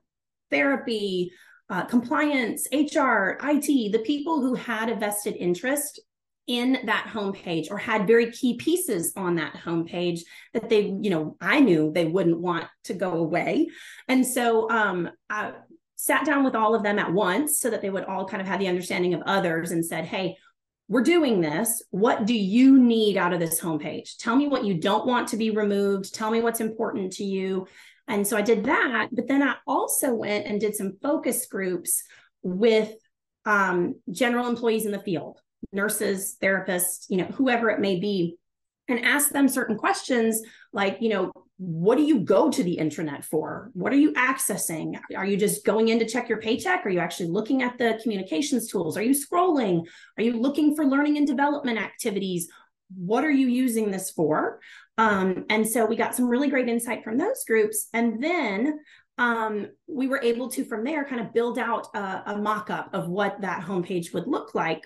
therapy 0.51 1.31
uh, 1.69 1.85
compliance 1.85 2.67
hr 2.71 3.37
it 3.41 3.91
the 3.91 4.03
people 4.05 4.41
who 4.41 4.55
had 4.55 4.89
a 4.89 4.95
vested 4.95 5.35
interest 5.35 5.99
in 6.49 6.79
that 6.85 7.07
homepage 7.13 7.69
or 7.69 7.77
had 7.77 8.07
very 8.07 8.31
key 8.31 8.55
pieces 8.55 9.13
on 9.15 9.35
that 9.35 9.53
homepage 9.53 10.21
that 10.55 10.67
they, 10.67 10.85
you 10.99 11.11
know, 11.11 11.37
I 11.39 11.59
knew 11.59 11.91
they 11.93 12.05
wouldn't 12.05 12.39
want 12.39 12.65
to 12.85 12.95
go 12.95 13.11
away. 13.11 13.69
And 14.07 14.25
so 14.25 14.67
um, 14.71 15.11
I 15.29 15.53
sat 15.95 16.25
down 16.25 16.43
with 16.43 16.55
all 16.55 16.73
of 16.73 16.81
them 16.81 16.97
at 16.97 17.13
once 17.13 17.59
so 17.59 17.69
that 17.69 17.83
they 17.83 17.91
would 17.91 18.05
all 18.05 18.25
kind 18.25 18.41
of 18.41 18.47
have 18.47 18.59
the 18.59 18.67
understanding 18.67 19.13
of 19.13 19.21
others 19.27 19.69
and 19.69 19.85
said, 19.85 20.05
hey, 20.05 20.37
we're 20.87 21.03
doing 21.03 21.39
this. 21.39 21.83
What 21.91 22.25
do 22.25 22.33
you 22.33 22.79
need 22.79 23.15
out 23.15 23.31
of 23.31 23.39
this 23.39 23.61
homepage? 23.61 24.17
Tell 24.17 24.35
me 24.35 24.47
what 24.47 24.65
you 24.65 24.73
don't 24.73 25.05
want 25.05 25.27
to 25.27 25.37
be 25.37 25.51
removed. 25.51 26.15
Tell 26.15 26.31
me 26.31 26.41
what's 26.41 26.61
important 26.61 27.13
to 27.13 27.23
you. 27.23 27.67
And 28.09 28.27
so 28.27 28.35
I 28.35 28.41
did 28.41 28.65
that. 28.65 29.09
But 29.11 29.27
then 29.27 29.41
I 29.41 29.55
also 29.65 30.13
went 30.13 30.47
and 30.47 30.59
did 30.59 30.75
some 30.75 30.97
focus 31.01 31.45
groups 31.45 32.03
with 32.41 32.91
um, 33.45 33.95
general 34.11 34.47
employees 34.47 34.85
in 34.85 34.91
the 34.91 34.99
field 34.99 35.39
nurses, 35.71 36.37
therapists, 36.41 37.05
you 37.09 37.17
know, 37.17 37.25
whoever 37.25 37.69
it 37.69 37.79
may 37.79 37.99
be, 37.99 38.37
and 38.87 39.05
ask 39.05 39.29
them 39.29 39.47
certain 39.47 39.77
questions 39.77 40.41
like, 40.73 40.97
you 40.99 41.09
know, 41.09 41.31
what 41.57 41.97
do 41.97 42.03
you 42.03 42.21
go 42.21 42.49
to 42.49 42.63
the 42.63 42.77
intranet 42.77 43.23
for? 43.23 43.69
What 43.73 43.91
are 43.91 43.97
you 43.97 44.13
accessing? 44.13 44.97
Are 45.15 45.25
you 45.25 45.37
just 45.37 45.65
going 45.65 45.89
in 45.89 45.99
to 45.99 46.07
check 46.07 46.29
your 46.29 46.39
paycheck? 46.39 46.85
Are 46.85 46.89
you 46.89 46.99
actually 46.99 47.29
looking 47.29 47.61
at 47.61 47.77
the 47.77 47.99
communications 48.01 48.71
tools? 48.71 48.97
Are 48.97 49.03
you 49.03 49.13
scrolling? 49.13 49.85
Are 50.17 50.23
you 50.23 50.39
looking 50.39 50.75
for 50.75 50.85
learning 50.85 51.17
and 51.17 51.27
development 51.27 51.77
activities? 51.77 52.47
What 52.95 53.23
are 53.23 53.31
you 53.31 53.47
using 53.47 53.91
this 53.91 54.09
for? 54.09 54.61
Um, 54.99 55.45
and 55.49 55.67
so 55.67 55.85
we 55.85 55.95
got 55.95 56.13
some 56.13 56.27
really 56.27 56.49
great 56.49 56.69
insight 56.69 57.03
from 57.03 57.17
those 57.17 57.43
groups. 57.45 57.87
And 57.93 58.21
then 58.21 58.79
um, 59.17 59.67
we 59.87 60.07
were 60.07 60.21
able 60.21 60.49
to, 60.51 60.63
from 60.63 60.83
there, 60.83 61.05
kind 61.05 61.21
of 61.21 61.33
build 61.33 61.57
out 61.57 61.87
a, 61.95 62.33
a 62.33 62.37
mock 62.37 62.69
up 62.69 62.93
of 62.93 63.07
what 63.07 63.41
that 63.41 63.63
homepage 63.63 64.13
would 64.13 64.27
look 64.27 64.53
like 64.53 64.83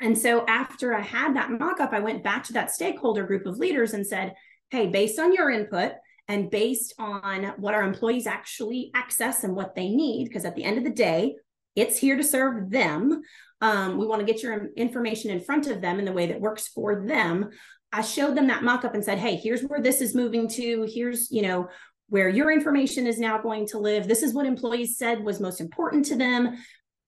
and 0.00 0.16
so 0.16 0.44
after 0.46 0.94
I 0.94 1.00
had 1.00 1.36
that 1.36 1.50
mock 1.50 1.80
up, 1.80 1.92
I 1.92 2.00
went 2.00 2.22
back 2.22 2.44
to 2.44 2.52
that 2.54 2.70
stakeholder 2.70 3.24
group 3.24 3.46
of 3.46 3.58
leaders 3.58 3.94
and 3.94 4.06
said, 4.06 4.34
hey, 4.70 4.88
based 4.88 5.18
on 5.18 5.32
your 5.32 5.50
input 5.50 5.92
and 6.28 6.50
based 6.50 6.94
on 6.98 7.44
what 7.56 7.74
our 7.74 7.82
employees 7.82 8.26
actually 8.26 8.90
access 8.94 9.44
and 9.44 9.54
what 9.54 9.74
they 9.74 9.88
need, 9.88 10.28
because 10.28 10.44
at 10.44 10.54
the 10.54 10.64
end 10.64 10.76
of 10.78 10.84
the 10.84 10.90
day, 10.90 11.36
it's 11.74 11.98
here 11.98 12.16
to 12.16 12.24
serve 12.24 12.70
them. 12.70 13.22
Um, 13.60 13.96
we 13.96 14.06
want 14.06 14.20
to 14.20 14.30
get 14.30 14.42
your 14.42 14.68
information 14.76 15.30
in 15.30 15.40
front 15.40 15.66
of 15.66 15.80
them 15.80 15.98
in 15.98 16.04
the 16.04 16.12
way 16.12 16.26
that 16.26 16.40
works 16.40 16.68
for 16.68 17.06
them. 17.06 17.50
I 17.92 18.02
showed 18.02 18.36
them 18.36 18.48
that 18.48 18.64
mock 18.64 18.84
up 18.84 18.94
and 18.94 19.04
said, 19.04 19.18
hey, 19.18 19.36
here's 19.36 19.62
where 19.62 19.80
this 19.80 20.00
is 20.00 20.14
moving 20.14 20.48
to. 20.48 20.86
Here's, 20.92 21.30
you 21.30 21.42
know, 21.42 21.68
where 22.08 22.28
your 22.28 22.52
information 22.52 23.06
is 23.06 23.18
now 23.18 23.38
going 23.38 23.66
to 23.68 23.78
live. 23.78 24.06
This 24.06 24.22
is 24.22 24.34
what 24.34 24.46
employees 24.46 24.98
said 24.98 25.24
was 25.24 25.40
most 25.40 25.60
important 25.60 26.04
to 26.06 26.16
them. 26.16 26.56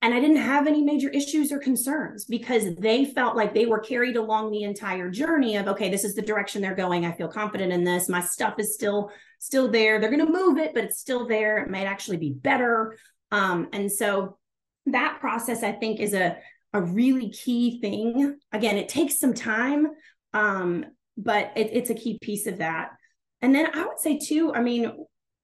And 0.00 0.14
I 0.14 0.20
didn't 0.20 0.36
have 0.36 0.68
any 0.68 0.82
major 0.82 1.08
issues 1.08 1.50
or 1.50 1.58
concerns 1.58 2.24
because 2.24 2.76
they 2.76 3.04
felt 3.04 3.36
like 3.36 3.52
they 3.52 3.66
were 3.66 3.80
carried 3.80 4.16
along 4.16 4.50
the 4.50 4.62
entire 4.62 5.10
journey 5.10 5.56
of, 5.56 5.66
okay, 5.66 5.90
this 5.90 6.04
is 6.04 6.14
the 6.14 6.22
direction 6.22 6.62
they're 6.62 6.74
going. 6.74 7.04
I 7.04 7.12
feel 7.12 7.28
confident 7.28 7.72
in 7.72 7.82
this. 7.82 8.08
My 8.08 8.20
stuff 8.20 8.54
is 8.58 8.74
still 8.74 9.10
still 9.40 9.68
there. 9.68 10.00
They're 10.00 10.10
going 10.10 10.24
to 10.24 10.32
move 10.32 10.58
it, 10.58 10.72
but 10.72 10.84
it's 10.84 11.00
still 11.00 11.26
there. 11.26 11.58
It 11.58 11.70
might 11.70 11.86
actually 11.86 12.16
be 12.16 12.32
better. 12.32 12.96
Um, 13.32 13.68
and 13.72 13.90
so 13.90 14.38
that 14.86 15.18
process, 15.20 15.62
I 15.62 15.72
think, 15.72 15.98
is 16.00 16.14
a 16.14 16.38
a 16.72 16.82
really 16.82 17.30
key 17.30 17.80
thing. 17.80 18.38
Again, 18.52 18.76
it 18.76 18.88
takes 18.88 19.18
some 19.18 19.34
time, 19.34 19.88
um, 20.34 20.84
but 21.16 21.52
it, 21.56 21.70
it's 21.72 21.90
a 21.90 21.94
key 21.94 22.18
piece 22.20 22.46
of 22.46 22.58
that. 22.58 22.90
And 23.40 23.54
then 23.54 23.68
I 23.74 23.86
would 23.86 23.98
say 23.98 24.18
too, 24.18 24.52
I 24.54 24.60
mean, 24.60 24.92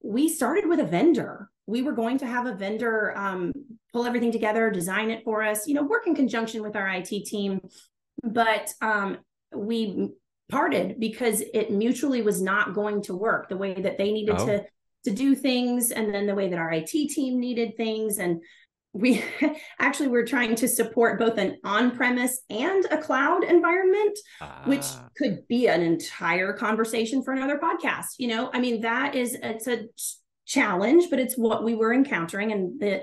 we 0.02 0.28
started 0.28 0.66
with 0.66 0.80
a 0.80 0.84
vendor. 0.84 1.48
We 1.66 1.82
were 1.82 1.92
going 1.92 2.18
to 2.18 2.26
have 2.26 2.46
a 2.46 2.54
vendor 2.54 3.16
um, 3.16 3.52
pull 3.92 4.06
everything 4.06 4.32
together, 4.32 4.70
design 4.70 5.10
it 5.10 5.24
for 5.24 5.42
us, 5.42 5.66
you 5.66 5.74
know, 5.74 5.82
work 5.82 6.06
in 6.06 6.14
conjunction 6.14 6.62
with 6.62 6.76
our 6.76 6.88
IT 6.88 7.08
team. 7.08 7.60
But 8.22 8.72
um, 8.82 9.18
we 9.54 10.10
parted 10.50 11.00
because 11.00 11.42
it 11.54 11.70
mutually 11.70 12.22
was 12.22 12.42
not 12.42 12.74
going 12.74 13.02
to 13.02 13.14
work 13.14 13.48
the 13.48 13.56
way 13.56 13.74
that 13.74 13.96
they 13.96 14.12
needed 14.12 14.36
oh. 14.38 14.46
to 14.46 14.64
to 15.04 15.10
do 15.10 15.34
things 15.34 15.90
and 15.90 16.14
then 16.14 16.26
the 16.26 16.34
way 16.34 16.48
that 16.48 16.58
our 16.58 16.72
IT 16.72 16.88
team 16.88 17.38
needed 17.38 17.76
things 17.76 18.18
and 18.18 18.40
we 18.94 19.22
actually 19.78 20.08
were 20.08 20.24
trying 20.24 20.54
to 20.54 20.66
support 20.66 21.18
both 21.18 21.36
an 21.36 21.58
on-premise 21.64 22.40
and 22.48 22.86
a 22.90 22.96
cloud 22.96 23.44
environment 23.44 24.18
ah. 24.40 24.62
which 24.64 24.86
could 25.18 25.46
be 25.48 25.68
an 25.68 25.82
entire 25.82 26.52
conversation 26.54 27.22
for 27.22 27.34
another 27.34 27.58
podcast 27.58 28.14
you 28.18 28.28
know 28.28 28.50
i 28.54 28.58
mean 28.58 28.80
that 28.80 29.14
is 29.14 29.36
it's 29.42 29.66
a 29.66 29.86
challenge 30.46 31.10
but 31.10 31.18
it's 31.18 31.36
what 31.36 31.64
we 31.64 31.74
were 31.74 31.92
encountering 31.92 32.52
and 32.52 32.80
the 32.80 33.02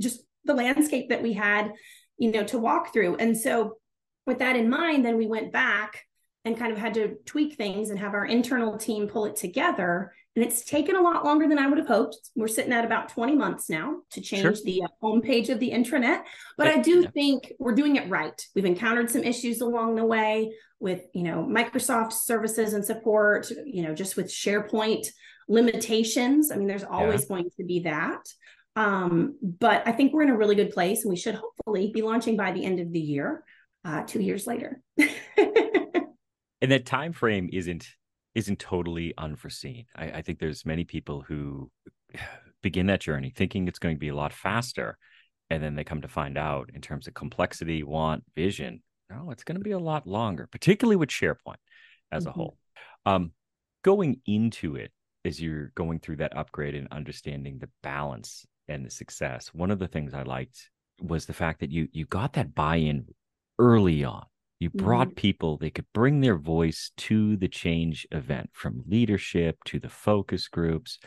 just 0.00 0.20
the 0.44 0.54
landscape 0.54 1.08
that 1.08 1.22
we 1.22 1.32
had, 1.32 1.72
you 2.18 2.30
know, 2.30 2.44
to 2.44 2.58
walk 2.58 2.92
through. 2.92 3.16
And 3.16 3.36
so 3.36 3.78
with 4.26 4.38
that 4.38 4.56
in 4.56 4.68
mind, 4.68 5.04
then 5.04 5.16
we 5.16 5.26
went 5.26 5.52
back 5.52 6.02
and 6.44 6.58
kind 6.58 6.72
of 6.72 6.78
had 6.78 6.94
to 6.94 7.16
tweak 7.24 7.54
things 7.54 7.90
and 7.90 7.98
have 7.98 8.14
our 8.14 8.26
internal 8.26 8.76
team 8.76 9.08
pull 9.08 9.24
it 9.24 9.36
together. 9.36 10.12
And 10.36 10.44
it's 10.44 10.64
taken 10.64 10.96
a 10.96 11.00
lot 11.00 11.24
longer 11.24 11.48
than 11.48 11.58
I 11.58 11.68
would 11.68 11.78
have 11.78 11.86
hoped. 11.86 12.30
We're 12.34 12.48
sitting 12.48 12.72
at 12.72 12.84
about 12.84 13.08
20 13.10 13.36
months 13.36 13.70
now 13.70 13.98
to 14.10 14.20
change 14.20 14.42
sure. 14.42 14.54
the 14.64 14.82
uh, 14.82 14.88
homepage 15.02 15.48
of 15.48 15.60
the 15.60 15.70
intranet. 15.70 16.22
But 16.58 16.66
I 16.66 16.78
do 16.78 17.02
yeah. 17.02 17.10
think 17.10 17.52
we're 17.60 17.74
doing 17.74 17.96
it 17.96 18.08
right. 18.08 18.40
We've 18.54 18.64
encountered 18.64 19.10
some 19.10 19.22
issues 19.22 19.60
along 19.60 19.94
the 19.94 20.04
way 20.04 20.52
with, 20.80 21.02
you 21.14 21.22
know, 21.22 21.46
Microsoft 21.48 22.12
services 22.12 22.72
and 22.72 22.84
support, 22.84 23.48
you 23.64 23.82
know, 23.82 23.94
just 23.94 24.16
with 24.16 24.26
SharePoint 24.26 25.06
limitations. 25.48 26.50
I 26.50 26.56
mean, 26.56 26.66
there's 26.66 26.84
always 26.84 27.22
yeah. 27.22 27.28
going 27.28 27.50
to 27.56 27.64
be 27.64 27.80
that. 27.80 28.26
Um, 28.76 29.38
but 29.40 29.86
I 29.86 29.92
think 29.92 30.12
we're 30.12 30.22
in 30.22 30.30
a 30.30 30.36
really 30.36 30.56
good 30.56 30.70
place 30.70 31.04
and 31.04 31.10
we 31.10 31.16
should 31.16 31.36
hopefully 31.36 31.92
be 31.94 32.02
launching 32.02 32.36
by 32.36 32.50
the 32.50 32.64
end 32.64 32.80
of 32.80 32.92
the 32.92 33.00
year, 33.00 33.44
uh, 33.84 34.02
two 34.02 34.20
years 34.20 34.48
later. 34.48 34.80
and 34.98 36.72
that 36.72 36.86
time 36.86 37.12
frame 37.12 37.48
isn't 37.52 37.86
isn't 38.34 38.58
totally 38.58 39.14
unforeseen. 39.16 39.86
I, 39.94 40.04
I 40.04 40.22
think 40.22 40.38
there's 40.38 40.66
many 40.66 40.84
people 40.84 41.22
who 41.22 41.70
begin 42.62 42.86
that 42.86 43.00
journey 43.00 43.32
thinking 43.34 43.68
it's 43.68 43.78
going 43.78 43.96
to 43.96 44.00
be 44.00 44.08
a 44.08 44.16
lot 44.16 44.32
faster, 44.32 44.96
and 45.50 45.62
then 45.62 45.76
they 45.76 45.84
come 45.84 46.02
to 46.02 46.08
find 46.08 46.38
out 46.38 46.70
in 46.74 46.80
terms 46.80 47.06
of 47.06 47.14
complexity, 47.14 47.82
want, 47.82 48.24
vision, 48.34 48.82
no, 49.10 49.30
it's 49.30 49.44
going 49.44 49.56
to 49.56 49.64
be 49.64 49.72
a 49.72 49.78
lot 49.78 50.06
longer, 50.06 50.48
particularly 50.50 50.96
with 50.96 51.10
SharePoint 51.10 51.56
as 52.10 52.24
mm-hmm. 52.24 52.30
a 52.30 52.32
whole. 52.32 52.58
Um, 53.06 53.32
going 53.82 54.20
into 54.26 54.76
it 54.76 54.92
as 55.24 55.40
you're 55.40 55.72
going 55.74 56.00
through 56.00 56.16
that 56.16 56.36
upgrade 56.36 56.74
and 56.74 56.88
understanding 56.90 57.58
the 57.58 57.68
balance 57.82 58.46
and 58.68 58.84
the 58.84 58.90
success, 58.90 59.50
one 59.52 59.70
of 59.70 59.78
the 59.78 59.88
things 59.88 60.14
I 60.14 60.22
liked 60.22 60.70
was 61.00 61.26
the 61.26 61.32
fact 61.32 61.60
that 61.60 61.70
you 61.70 61.88
you 61.92 62.06
got 62.06 62.34
that 62.34 62.54
buy-in 62.54 63.06
early 63.58 64.04
on. 64.04 64.24
You 64.60 64.70
brought 64.70 65.08
mm-hmm. 65.08 65.16
people, 65.16 65.58
they 65.58 65.70
could 65.70 65.86
bring 65.92 66.20
their 66.20 66.38
voice 66.38 66.92
to 66.98 67.36
the 67.36 67.48
change 67.48 68.06
event 68.12 68.50
from 68.52 68.84
leadership 68.86 69.58
to 69.66 69.78
the 69.78 69.88
focus 69.88 70.48
groups, 70.48 70.98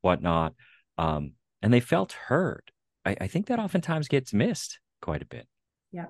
whatnot. 0.00 0.54
Um, 0.98 1.32
and 1.62 1.72
they 1.72 1.80
felt 1.80 2.12
heard. 2.12 2.70
I, 3.04 3.16
I 3.22 3.26
think 3.26 3.46
that 3.46 3.58
oftentimes 3.58 4.08
gets 4.08 4.34
missed 4.34 4.80
quite 5.00 5.22
a 5.22 5.26
bit. 5.26 5.46
Yeah 5.92 6.06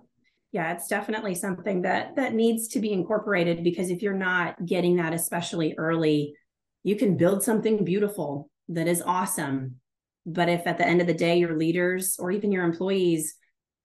yeah 0.56 0.72
it's 0.72 0.88
definitely 0.88 1.34
something 1.34 1.82
that 1.82 2.16
that 2.16 2.32
needs 2.32 2.68
to 2.68 2.80
be 2.80 2.90
incorporated 2.90 3.62
because 3.62 3.90
if 3.90 4.00
you're 4.00 4.14
not 4.14 4.64
getting 4.64 4.96
that 4.96 5.12
especially 5.12 5.74
early 5.76 6.34
you 6.82 6.96
can 6.96 7.16
build 7.16 7.42
something 7.42 7.84
beautiful 7.84 8.48
that 8.68 8.88
is 8.88 9.02
awesome 9.02 9.76
but 10.24 10.48
if 10.48 10.66
at 10.66 10.78
the 10.78 10.86
end 10.86 11.02
of 11.02 11.06
the 11.06 11.14
day 11.14 11.38
your 11.38 11.56
leaders 11.56 12.16
or 12.18 12.30
even 12.30 12.52
your 12.52 12.64
employees 12.64 13.34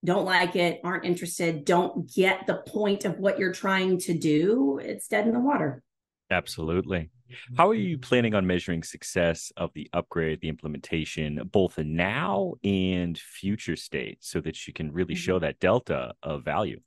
don't 0.03 0.25
like 0.25 0.55
it 0.55 0.79
aren't 0.83 1.05
interested 1.05 1.65
don't 1.65 2.11
get 2.13 2.45
the 2.47 2.61
point 2.67 3.05
of 3.05 3.17
what 3.19 3.39
you're 3.39 3.53
trying 3.53 3.97
to 3.97 4.13
do 4.13 4.79
it's 4.81 5.07
dead 5.07 5.27
in 5.27 5.33
the 5.33 5.39
water 5.39 5.83
absolutely 6.29 7.09
how 7.57 7.69
are 7.69 7.75
you 7.75 7.97
planning 7.97 8.35
on 8.35 8.45
measuring 8.45 8.83
success 8.83 9.51
of 9.57 9.71
the 9.73 9.89
upgrade, 9.93 10.41
the 10.41 10.49
implementation, 10.49 11.41
both 11.51 11.77
now 11.77 12.53
and 12.63 13.17
future 13.17 13.75
state, 13.75 14.17
so 14.21 14.41
that 14.41 14.67
you 14.67 14.73
can 14.73 14.91
really 14.91 15.15
show 15.15 15.35
mm-hmm. 15.35 15.45
that 15.45 15.59
delta 15.59 16.13
of 16.23 16.43
value? 16.43 16.79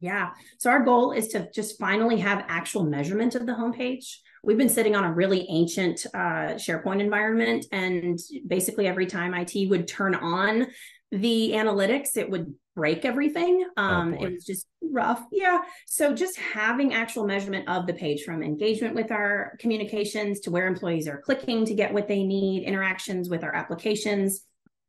Yeah. 0.00 0.30
So 0.58 0.70
our 0.70 0.84
goal 0.84 1.12
is 1.12 1.28
to 1.28 1.48
just 1.54 1.78
finally 1.78 2.18
have 2.18 2.44
actual 2.48 2.84
measurement 2.84 3.36
of 3.36 3.46
the 3.46 3.52
homepage. 3.52 4.16
We've 4.42 4.58
been 4.58 4.68
sitting 4.68 4.96
on 4.96 5.04
a 5.04 5.12
really 5.12 5.46
ancient 5.48 6.04
uh, 6.12 6.56
SharePoint 6.58 7.00
environment, 7.00 7.66
and 7.70 8.18
basically 8.46 8.88
every 8.88 9.06
time 9.06 9.34
IT 9.34 9.70
would 9.70 9.86
turn 9.86 10.16
on 10.16 10.66
the 11.12 11.52
analytics, 11.52 12.16
it 12.16 12.28
would 12.28 12.52
break 12.74 13.04
everything. 13.04 13.66
Oh, 13.76 13.82
um, 13.82 14.16
oh 14.18 14.24
it 14.24 14.32
was 14.32 14.44
just 14.44 14.66
rough. 14.82 15.22
Yeah. 15.30 15.60
So 15.86 16.14
just 16.14 16.38
having 16.38 16.94
actual 16.94 17.26
measurement 17.26 17.68
of 17.68 17.86
the 17.86 17.94
page 17.94 18.22
from 18.22 18.42
engagement 18.42 18.94
with 18.94 19.10
our 19.10 19.56
communications 19.58 20.40
to 20.40 20.50
where 20.50 20.66
employees 20.66 21.08
are 21.08 21.20
clicking 21.20 21.64
to 21.66 21.74
get 21.74 21.92
what 21.92 22.08
they 22.08 22.24
need, 22.24 22.64
interactions 22.64 23.28
with 23.28 23.44
our 23.44 23.54
applications. 23.54 24.44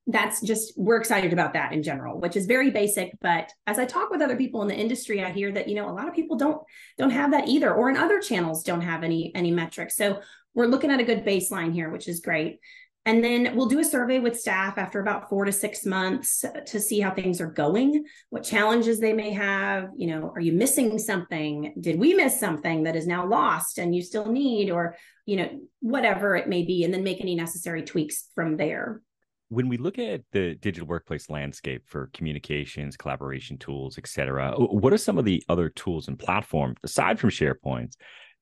That's 0.06 0.42
just 0.42 0.74
we're 0.76 0.98
excited 0.98 1.32
about 1.32 1.54
that 1.54 1.72
in 1.72 1.82
general, 1.82 2.20
which 2.20 2.36
is 2.36 2.46
very 2.46 2.72
basic. 2.72 3.12
But 3.22 3.52
as 3.68 3.80
I 3.80 3.86
talk 3.86 4.10
with 4.10 4.22
other 4.22 4.36
people 4.36 4.62
in 4.62 4.68
the 4.68 4.76
industry, 4.76 5.24
I 5.24 5.32
hear 5.32 5.52
that 5.54 5.70
you 5.70 5.76
know 5.76 5.90
a 5.90 5.94
lot 5.94 6.10
of 6.10 6.14
people 6.14 6.36
don't 6.36 6.62
don't 6.98 7.12
have 7.12 7.32
that 7.32 7.48
either, 7.48 7.74
or 7.74 7.90
in 7.90 7.96
other 7.96 8.20
channels 8.20 8.64
don't 8.64 8.82
have 8.82 9.04
any 9.04 9.32
any 9.34 9.52
metrics. 9.52 9.96
So 9.96 10.20
we're 10.54 10.68
looking 10.68 10.92
at 10.92 11.00
a 11.00 11.06
good 11.06 11.26
baseline 11.26 11.74
here, 11.74 11.90
which 11.90 12.08
is 12.08 12.20
great. 12.20 12.60
And 13.06 13.22
then 13.22 13.58
we'll 13.58 13.68
do 13.68 13.80
a 13.80 13.84
survey 13.84 14.20
with 14.20 14.40
staff 14.40 14.78
after 14.78 15.02
about 15.02 15.28
four 15.30 15.44
to 15.44 15.52
six 15.52 15.86
months 15.86 16.46
to 16.68 16.80
see 16.80 17.02
how 17.02 17.12
things 17.12 17.42
are 17.42 17.52
going, 17.52 18.06
what 18.30 18.44
challenges 18.44 19.02
they 19.02 19.12
may 19.12 19.32
have. 19.34 19.90
You 19.98 20.08
know, 20.08 20.32
are 20.34 20.40
you 20.40 20.54
missing 20.54 20.98
something? 20.98 21.74
Did 21.78 22.00
we 22.00 22.14
miss 22.14 22.40
something 22.40 22.84
that 22.84 22.96
is 22.96 23.06
now 23.06 23.28
lost 23.28 23.78
and 23.78 23.94
you 23.94 24.02
still 24.02 24.32
need, 24.32 24.72
or, 24.72 24.96
you 25.26 25.36
know, 25.36 25.50
whatever 25.82 26.38
it 26.38 26.48
may 26.48 26.64
be, 26.64 26.86
and 26.86 26.94
then 26.94 27.04
make 27.04 27.20
any 27.20 27.36
necessary 27.36 27.84
tweaks 27.84 28.30
from 28.36 28.56
there. 28.56 29.02
When 29.50 29.68
we 29.68 29.76
look 29.76 30.00
at 30.00 30.22
the 30.32 30.56
digital 30.56 30.88
workplace 30.88 31.30
landscape 31.30 31.84
for 31.86 32.10
communications, 32.14 32.96
collaboration 32.96 33.58
tools, 33.58 33.98
et 33.98 34.08
cetera, 34.08 34.54
what 34.54 34.94
are 34.94 34.98
some 34.98 35.18
of 35.18 35.26
the 35.26 35.44
other 35.50 35.68
tools 35.68 36.08
and 36.08 36.18
platforms 36.18 36.78
aside 36.84 37.20
from 37.20 37.32
SharePoint 37.32 37.96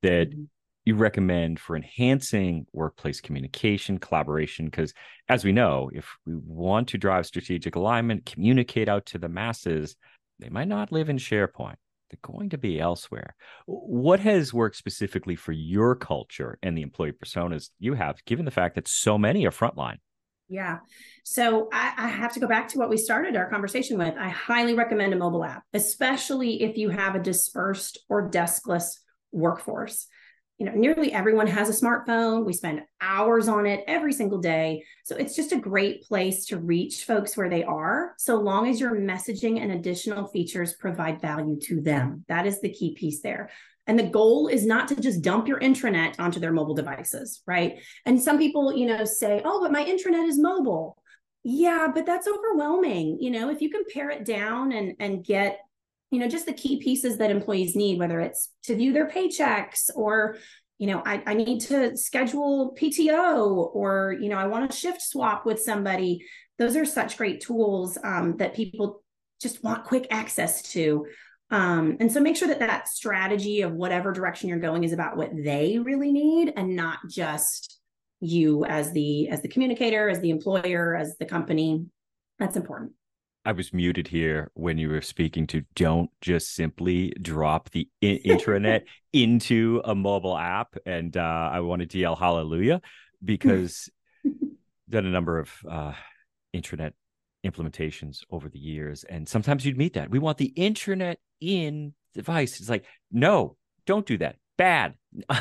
that 0.04 0.30
mm-hmm 0.30 0.44
you 0.86 0.96
recommend 0.96 1.60
for 1.60 1.76
enhancing 1.76 2.66
workplace 2.74 3.22
communication, 3.22 4.00
collaboration? 4.00 4.66
Because 4.66 4.94
as 5.30 5.44
we 5.46 5.52
know, 5.52 5.90
if 5.94 6.08
we 6.26 6.36
want 6.36 6.90
to 6.90 6.98
drive 6.98 7.26
strategic 7.26 7.76
alignment, 7.76 8.26
communicate 8.26 8.90
out 8.90 9.06
to 9.08 9.18
the 9.18 9.30
masses, 9.30 9.96
they 10.40 10.50
might 10.50 10.68
not 10.68 10.92
live 10.92 11.10
in 11.10 11.18
SharePoint. 11.18 11.76
They're 12.10 12.20
going 12.22 12.50
to 12.50 12.58
be 12.58 12.80
elsewhere. 12.80 13.36
What 13.66 14.20
has 14.22 14.54
worked 14.54 14.76
specifically 14.76 15.36
for 15.36 15.54
your 15.54 15.96
culture 15.96 16.58
and 16.62 16.78
the 16.78 16.82
employee 16.82 17.14
personas 17.14 17.70
you 17.80 17.94
have, 17.94 18.24
given 18.26 18.44
the 18.44 18.52
fact 18.52 18.76
that 18.76 18.88
so 18.88 19.18
many 19.18 19.46
are 19.46 19.52
frontline? 19.52 19.98
Yeah. 20.50 20.80
So 21.24 21.70
I, 21.72 21.94
I, 21.96 22.08
have 22.10 22.34
to 22.34 22.42
go 22.42 22.48
back 22.48 22.68
to 22.70 22.78
what 22.78 22.90
we 22.90 22.98
started 22.98 23.38
our 23.38 23.50
conversation 23.50 23.98
with. 23.98 24.16
I 24.20 24.28
highly 24.28 24.74
recommend 24.74 25.14
a 25.14 25.16
mobile 25.16 25.46
app, 25.46 25.64
especially 25.74 26.62
if 26.62 26.76
you 26.76 26.90
have 26.90 27.16
a 27.16 27.20
dispersed 27.20 28.00
or 28.10 28.30
deskless 28.30 28.98
workforce 29.32 30.08
you 30.58 30.66
know 30.66 30.74
nearly 30.74 31.12
everyone 31.12 31.48
has 31.48 31.70
a 31.70 31.86
smartphone. 31.86 32.46
We 32.46 32.54
spend 32.54 32.82
hours 33.02 33.48
on 33.48 33.66
it 33.66 33.84
every 33.88 34.14
single 34.14 34.38
day. 34.38 34.84
So 35.04 35.16
it's 35.16 35.36
just 35.36 35.52
a 35.52 35.60
great 35.60 36.04
place 36.04 36.46
to 36.48 36.60
reach 36.60 37.06
folks 37.06 37.36
where 37.36 37.50
they 37.50 37.64
are 37.64 38.14
so 38.18 38.36
long 38.36 38.68
as 38.68 38.80
your 38.80 38.96
messaging 38.96 39.60
and 39.60 39.72
additional 39.72 40.28
features 40.28 40.74
provide 40.74 41.20
value 41.20 41.60
to 41.64 41.82
them. 41.82 42.26
That 42.28 42.46
is 42.46 42.62
the 42.62 42.72
key 42.72 42.94
piece 42.94 43.22
there. 43.22 43.50
And 43.88 43.98
the 43.98 44.04
goal 44.04 44.48
is 44.48 44.66
not 44.66 44.88
to 44.90 45.02
just 45.02 45.24
dump 45.24 45.48
your 45.48 45.60
intranet 45.60 46.20
onto 46.20 46.40
their 46.40 46.54
mobile 46.54 46.76
devices 46.76 47.42
right? 47.48 47.80
And 48.06 48.22
some 48.22 48.38
people 48.38 48.76
you 48.76 48.86
know 48.86 49.04
say 49.04 49.42
oh 49.44 49.62
but 49.62 49.72
my 49.72 49.84
intranet 49.84 50.28
is 50.28 50.40
mobile. 50.40 51.02
Yeah 51.44 51.88
but 51.94 52.06
that's 52.06 52.28
overwhelming. 52.28 53.18
You 53.20 53.32
know 53.32 53.50
if 53.50 53.62
you 53.62 53.70
can 53.70 53.84
pare 53.92 54.12
it 54.12 54.26
down 54.26 54.72
and 54.72 54.94
and 55.00 55.26
get 55.26 55.60
you 56.12 56.20
know 56.20 56.28
just 56.28 56.46
the 56.46 56.54
key 56.54 56.78
pieces 56.78 57.18
that 57.18 57.32
employees 57.32 57.76
need 57.76 57.98
whether 57.98 58.20
it's 58.20 58.50
to 58.64 58.76
view 58.76 58.94
their 58.94 59.10
paychecks 59.10 59.90
or 59.96 60.38
you 60.78 60.88
know 60.88 61.02
I, 61.06 61.24
I 61.26 61.34
need 61.34 61.62
to 61.62 61.96
schedule 61.98 62.76
pto 62.80 63.74
or 63.74 64.16
you 64.20 64.30
know 64.30 64.38
i 64.38 64.48
want 64.48 64.70
to 64.70 64.78
shift 64.78 65.02
swap 65.02 65.46
with 65.46 65.62
somebody. 65.62 66.26
Those 66.58 66.76
are 66.76 66.86
such 66.86 67.18
great 67.18 67.42
tools 67.42 67.98
um, 68.04 68.38
that 68.38 68.56
people 68.56 69.02
just 69.42 69.64
want 69.64 69.86
quick 69.86 70.08
access 70.12 70.62
to. 70.74 71.08
Um, 71.50 71.98
and 72.00 72.12
so 72.12 72.22
make 72.22 72.38
sure 72.38 72.48
that 72.48 72.60
that 72.60 72.88
strategy 72.88 73.62
of 73.62 73.74
whatever 73.74 74.12
direction 74.12 74.48
you're 74.48 74.60
going 74.60 74.84
is 74.84 74.94
about 74.94 75.18
what 75.18 75.32
they 75.36 75.80
really 75.80 76.12
need 76.12 76.54
and 76.56 76.76
not 76.76 77.00
just 77.10 77.80
you 78.20 78.64
as 78.66 78.92
the 78.92 79.28
as 79.30 79.42
the 79.42 79.48
communicator 79.48 80.08
as 80.08 80.22
the 80.22 80.30
employer 80.30 80.96
as 80.96 81.18
the 81.18 81.26
company. 81.26 81.88
That's 82.40 82.56
important 82.56 82.94
I 83.44 83.54
was 83.54 83.74
muted 83.74 84.08
here 84.08 84.52
when 84.54 84.78
you 84.78 84.90
were 84.90 85.02
speaking 85.02 85.48
to 85.48 85.64
don't 85.76 86.12
just 86.22 86.54
simply 86.54 87.12
drop 87.22 87.72
the 87.72 87.90
I- 88.04 88.22
intranet 88.26 88.84
into 89.14 89.82
a 89.84 89.96
mobile 89.96 90.38
app. 90.38 90.76
And 90.86 91.16
uh, 91.18 91.50
I 91.52 91.62
wanted 91.62 91.90
to 91.92 91.98
yell 91.98 92.16
hallelujah 92.16 92.82
because 93.24 93.90
done 94.90 95.06
a 95.06 95.10
number 95.10 95.40
of 95.40 95.52
uh, 95.70 95.94
intranet 96.56 96.94
implementations 97.46 98.20
over 98.30 98.48
the 98.48 98.60
years. 98.60 99.04
And 99.04 99.28
sometimes 99.28 99.66
you'd 99.66 99.78
meet 99.78 99.94
that. 99.94 100.12
We 100.12 100.20
want 100.20 100.38
the 100.38 100.54
intranet 100.56 101.16
in 101.40 101.94
device. 102.14 102.60
It's 102.60 102.70
like, 102.70 102.86
no, 103.12 103.58
don't 103.88 104.06
do 104.06 104.18
that. 104.20 104.36
Bad. 104.58 104.96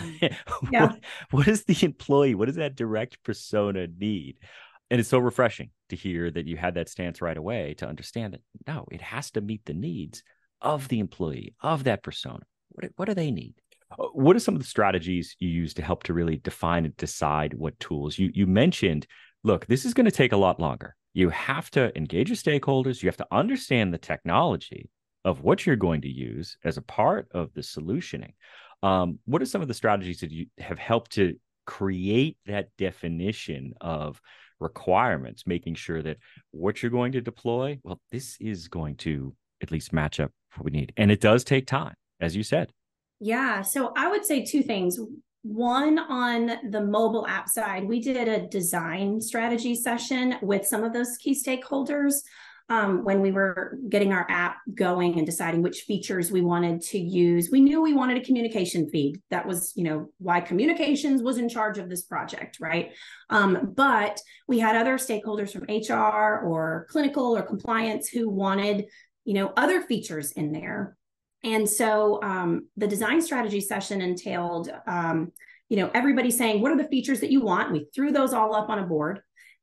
Yeah. 0.72 0.86
what, 0.86 1.00
what 1.30 1.46
does 1.46 1.64
the 1.64 1.76
employee, 1.84 2.34
what 2.34 2.46
does 2.46 2.56
that 2.56 2.74
direct 2.74 3.22
persona 3.22 3.86
need? 3.86 4.38
And 4.90 5.00
it's 5.00 5.08
so 5.08 5.18
refreshing 5.18 5.70
to 5.88 5.96
hear 5.96 6.30
that 6.30 6.46
you 6.46 6.56
had 6.56 6.74
that 6.74 6.88
stance 6.88 7.22
right 7.22 7.36
away 7.36 7.74
to 7.74 7.86
understand 7.86 8.34
that 8.34 8.42
no, 8.66 8.86
it 8.90 9.00
has 9.00 9.30
to 9.32 9.40
meet 9.40 9.64
the 9.64 9.74
needs 9.74 10.22
of 10.60 10.88
the 10.88 10.98
employee, 10.98 11.54
of 11.60 11.84
that 11.84 12.02
persona. 12.02 12.40
What, 12.70 12.90
what 12.96 13.04
do 13.06 13.14
they 13.14 13.30
need? 13.30 13.54
Uh, 13.90 14.06
what 14.12 14.36
are 14.36 14.40
some 14.40 14.54
of 14.54 14.60
the 14.60 14.66
strategies 14.66 15.36
you 15.38 15.48
use 15.48 15.74
to 15.74 15.82
help 15.82 16.02
to 16.04 16.14
really 16.14 16.36
define 16.36 16.84
and 16.84 16.96
decide 16.96 17.54
what 17.54 17.78
tools? 17.80 18.18
You 18.18 18.30
you 18.34 18.46
mentioned, 18.46 19.06
look, 19.44 19.66
this 19.66 19.84
is 19.84 19.94
going 19.94 20.06
to 20.06 20.10
take 20.10 20.32
a 20.32 20.36
lot 20.36 20.60
longer. 20.60 20.96
You 21.12 21.30
have 21.30 21.70
to 21.72 21.96
engage 21.96 22.28
your 22.28 22.36
stakeholders. 22.36 23.02
You 23.02 23.08
have 23.08 23.16
to 23.18 23.26
understand 23.32 23.92
the 23.92 23.98
technology 23.98 24.90
of 25.24 25.42
what 25.42 25.66
you're 25.66 25.76
going 25.76 26.02
to 26.02 26.08
use 26.08 26.56
as 26.64 26.76
a 26.76 26.82
part 26.82 27.28
of 27.32 27.52
the 27.54 27.60
solutioning. 27.60 28.34
Um, 28.82 29.18
what 29.26 29.42
are 29.42 29.46
some 29.46 29.60
of 29.60 29.68
the 29.68 29.74
strategies 29.74 30.20
that 30.20 30.30
you 30.30 30.46
have 30.58 30.78
helped 30.78 31.12
to 31.12 31.36
create 31.66 32.38
that 32.46 32.68
definition 32.78 33.74
of 33.80 34.20
requirements, 34.60 35.46
making 35.46 35.74
sure 35.74 36.02
that 36.02 36.18
what 36.50 36.82
you're 36.82 36.90
going 36.90 37.12
to 37.12 37.20
deploy, 37.20 37.78
well, 37.82 38.00
this 38.10 38.36
is 38.40 38.68
going 38.68 38.96
to 38.96 39.34
at 39.62 39.70
least 39.70 39.92
match 39.92 40.20
up 40.20 40.30
what 40.56 40.64
we 40.64 40.70
need. 40.70 40.92
And 40.96 41.10
it 41.10 41.20
does 41.20 41.44
take 41.44 41.66
time, 41.66 41.94
as 42.20 42.36
you 42.36 42.42
said. 42.42 42.70
Yeah. 43.20 43.62
So 43.62 43.92
I 43.96 44.08
would 44.08 44.24
say 44.24 44.44
two 44.44 44.62
things. 44.62 44.98
One 45.42 45.98
on 45.98 46.70
the 46.70 46.82
mobile 46.82 47.26
app 47.26 47.48
side, 47.48 47.84
we 47.84 48.00
did 48.00 48.28
a 48.28 48.46
design 48.48 49.20
strategy 49.20 49.74
session 49.74 50.36
with 50.42 50.66
some 50.66 50.84
of 50.84 50.92
those 50.92 51.16
key 51.16 51.34
stakeholders 51.34 52.20
um, 52.70 53.02
when 53.02 53.20
we 53.20 53.32
were 53.32 53.76
getting 53.88 54.12
our 54.12 54.24
app 54.30 54.58
going 54.72 55.18
and 55.18 55.26
deciding 55.26 55.60
which 55.60 55.82
features 55.82 56.30
we 56.30 56.40
wanted 56.40 56.80
to 56.80 56.98
use. 56.98 57.50
We 57.50 57.60
knew 57.60 57.82
we 57.82 57.92
wanted 57.92 58.16
a 58.16 58.24
communication 58.24 58.88
feed. 58.88 59.20
That 59.30 59.44
was, 59.44 59.72
you 59.74 59.82
know, 59.82 60.10
why 60.18 60.40
communications 60.40 61.20
was 61.20 61.36
in 61.36 61.48
charge 61.48 61.78
of 61.78 61.88
this 61.88 62.02
project, 62.02 62.58
right? 62.60 62.92
Um, 63.28 63.72
but 63.74 64.20
we 64.46 64.60
had 64.60 64.76
other 64.76 64.98
stakeholders 64.98 65.52
from 65.52 65.64
HR 65.64 66.46
or 66.46 66.86
clinical 66.90 67.36
or 67.36 67.42
compliance 67.42 68.08
who 68.08 68.28
wanted, 68.28 68.86
you 69.24 69.34
know, 69.34 69.52
other 69.56 69.82
features 69.82 70.30
in 70.32 70.52
there. 70.52 70.96
And 71.42 71.68
so 71.68 72.22
um, 72.22 72.68
the 72.76 72.86
design 72.86 73.20
strategy 73.20 73.60
session 73.60 74.00
entailed, 74.00 74.70
um, 74.86 75.32
you 75.68 75.76
know, 75.76 75.90
everybody 75.92 76.30
saying, 76.30 76.60
what 76.60 76.70
are 76.70 76.76
the 76.76 76.88
features 76.88 77.18
that 77.20 77.32
you 77.32 77.40
want? 77.40 77.72
We 77.72 77.88
threw 77.92 78.12
those 78.12 78.32
all 78.32 78.54
up 78.54 78.68
on 78.68 78.78
a 78.78 78.86
board. 78.86 79.22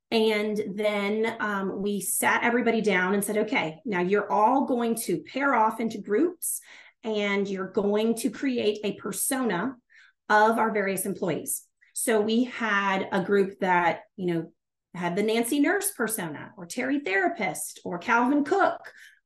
And 0.09 0.61
then 0.75 1.35
um, 1.39 1.81
we 1.81 1.99
sat 1.99 2.43
everybody 2.43 2.81
down 2.81 3.13
and 3.13 3.23
said, 3.23 3.37
okay, 3.39 3.79
now 3.85 3.99
you're 3.99 4.31
all 4.31 4.65
going 4.65 4.95
to 4.95 5.23
pair 5.23 5.53
off 5.53 5.79
into 5.79 5.97
groups 5.97 6.61
and 7.03 7.47
you're 7.47 7.71
going 7.71 8.15
to 8.15 8.29
create 8.29 8.79
a 8.83 8.93
persona 8.93 9.75
of 10.29 10.57
our 10.57 10.71
various 10.71 11.05
employees. 11.05 11.63
So 11.93 12.21
we 12.21 12.45
had 12.45 13.07
a 13.11 13.23
group 13.23 13.59
that, 13.59 14.01
you 14.15 14.33
know, 14.33 14.51
had 14.93 15.15
the 15.15 15.23
Nancy 15.23 15.59
nurse 15.59 15.91
persona 15.91 16.51
or 16.57 16.65
Terry 16.65 16.99
therapist 16.99 17.81
or 17.83 17.97
Calvin 17.97 18.43
cook 18.43 18.79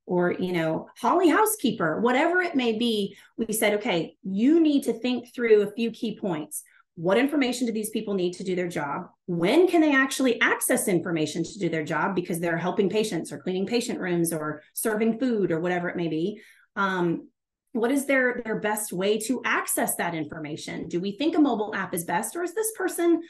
or, 0.06 0.34
you 0.34 0.52
know, 0.52 0.89
Holly 0.98 1.30
housekeeper, 1.30 2.02
whatever 2.02 2.41
it 2.41 2.56
may 2.56 2.78
be. 2.78 3.15
We 3.38 3.54
said, 3.54 3.76
okay, 3.76 4.15
you 4.24 4.60
need 4.60 4.84
to 4.84 4.94
think 4.94 5.34
through 5.34 5.62
a 5.62 5.72
few 5.72 5.91
key 5.91 6.17
points 6.17 6.63
what 7.01 7.17
information 7.17 7.65
do 7.65 7.73
these 7.73 7.89
people 7.89 8.13
need 8.13 8.33
to 8.33 8.43
do 8.43 8.55
their 8.55 8.67
job? 8.67 9.07
When 9.25 9.67
can 9.67 9.81
they 9.81 9.95
actually 9.95 10.39
access 10.39 10.87
information 10.87 11.43
to 11.43 11.57
do 11.57 11.67
their 11.67 11.83
job? 11.83 12.13
Because 12.13 12.39
they're 12.39 12.57
helping 12.57 12.89
patients 12.89 13.31
or 13.31 13.39
cleaning 13.39 13.65
patient 13.65 13.99
rooms 13.99 14.31
or 14.31 14.61
serving 14.73 15.17
food 15.17 15.51
or 15.51 15.59
whatever 15.59 15.89
it 15.89 15.95
may 15.95 16.09
be. 16.09 16.39
Um, 16.75 17.27
what 17.71 17.89
is 17.89 18.05
their 18.05 18.41
their 18.45 18.59
best 18.59 18.93
way 18.93 19.17
to 19.21 19.41
access 19.45 19.95
that 19.95 20.13
information? 20.13 20.89
Do 20.89 20.99
we 20.99 21.13
think 21.17 21.35
a 21.35 21.41
mobile 21.41 21.73
app 21.73 21.95
is 21.95 22.03
best 22.03 22.35
or 22.35 22.43
is 22.43 22.53
this 22.53 22.71
person 22.77 23.21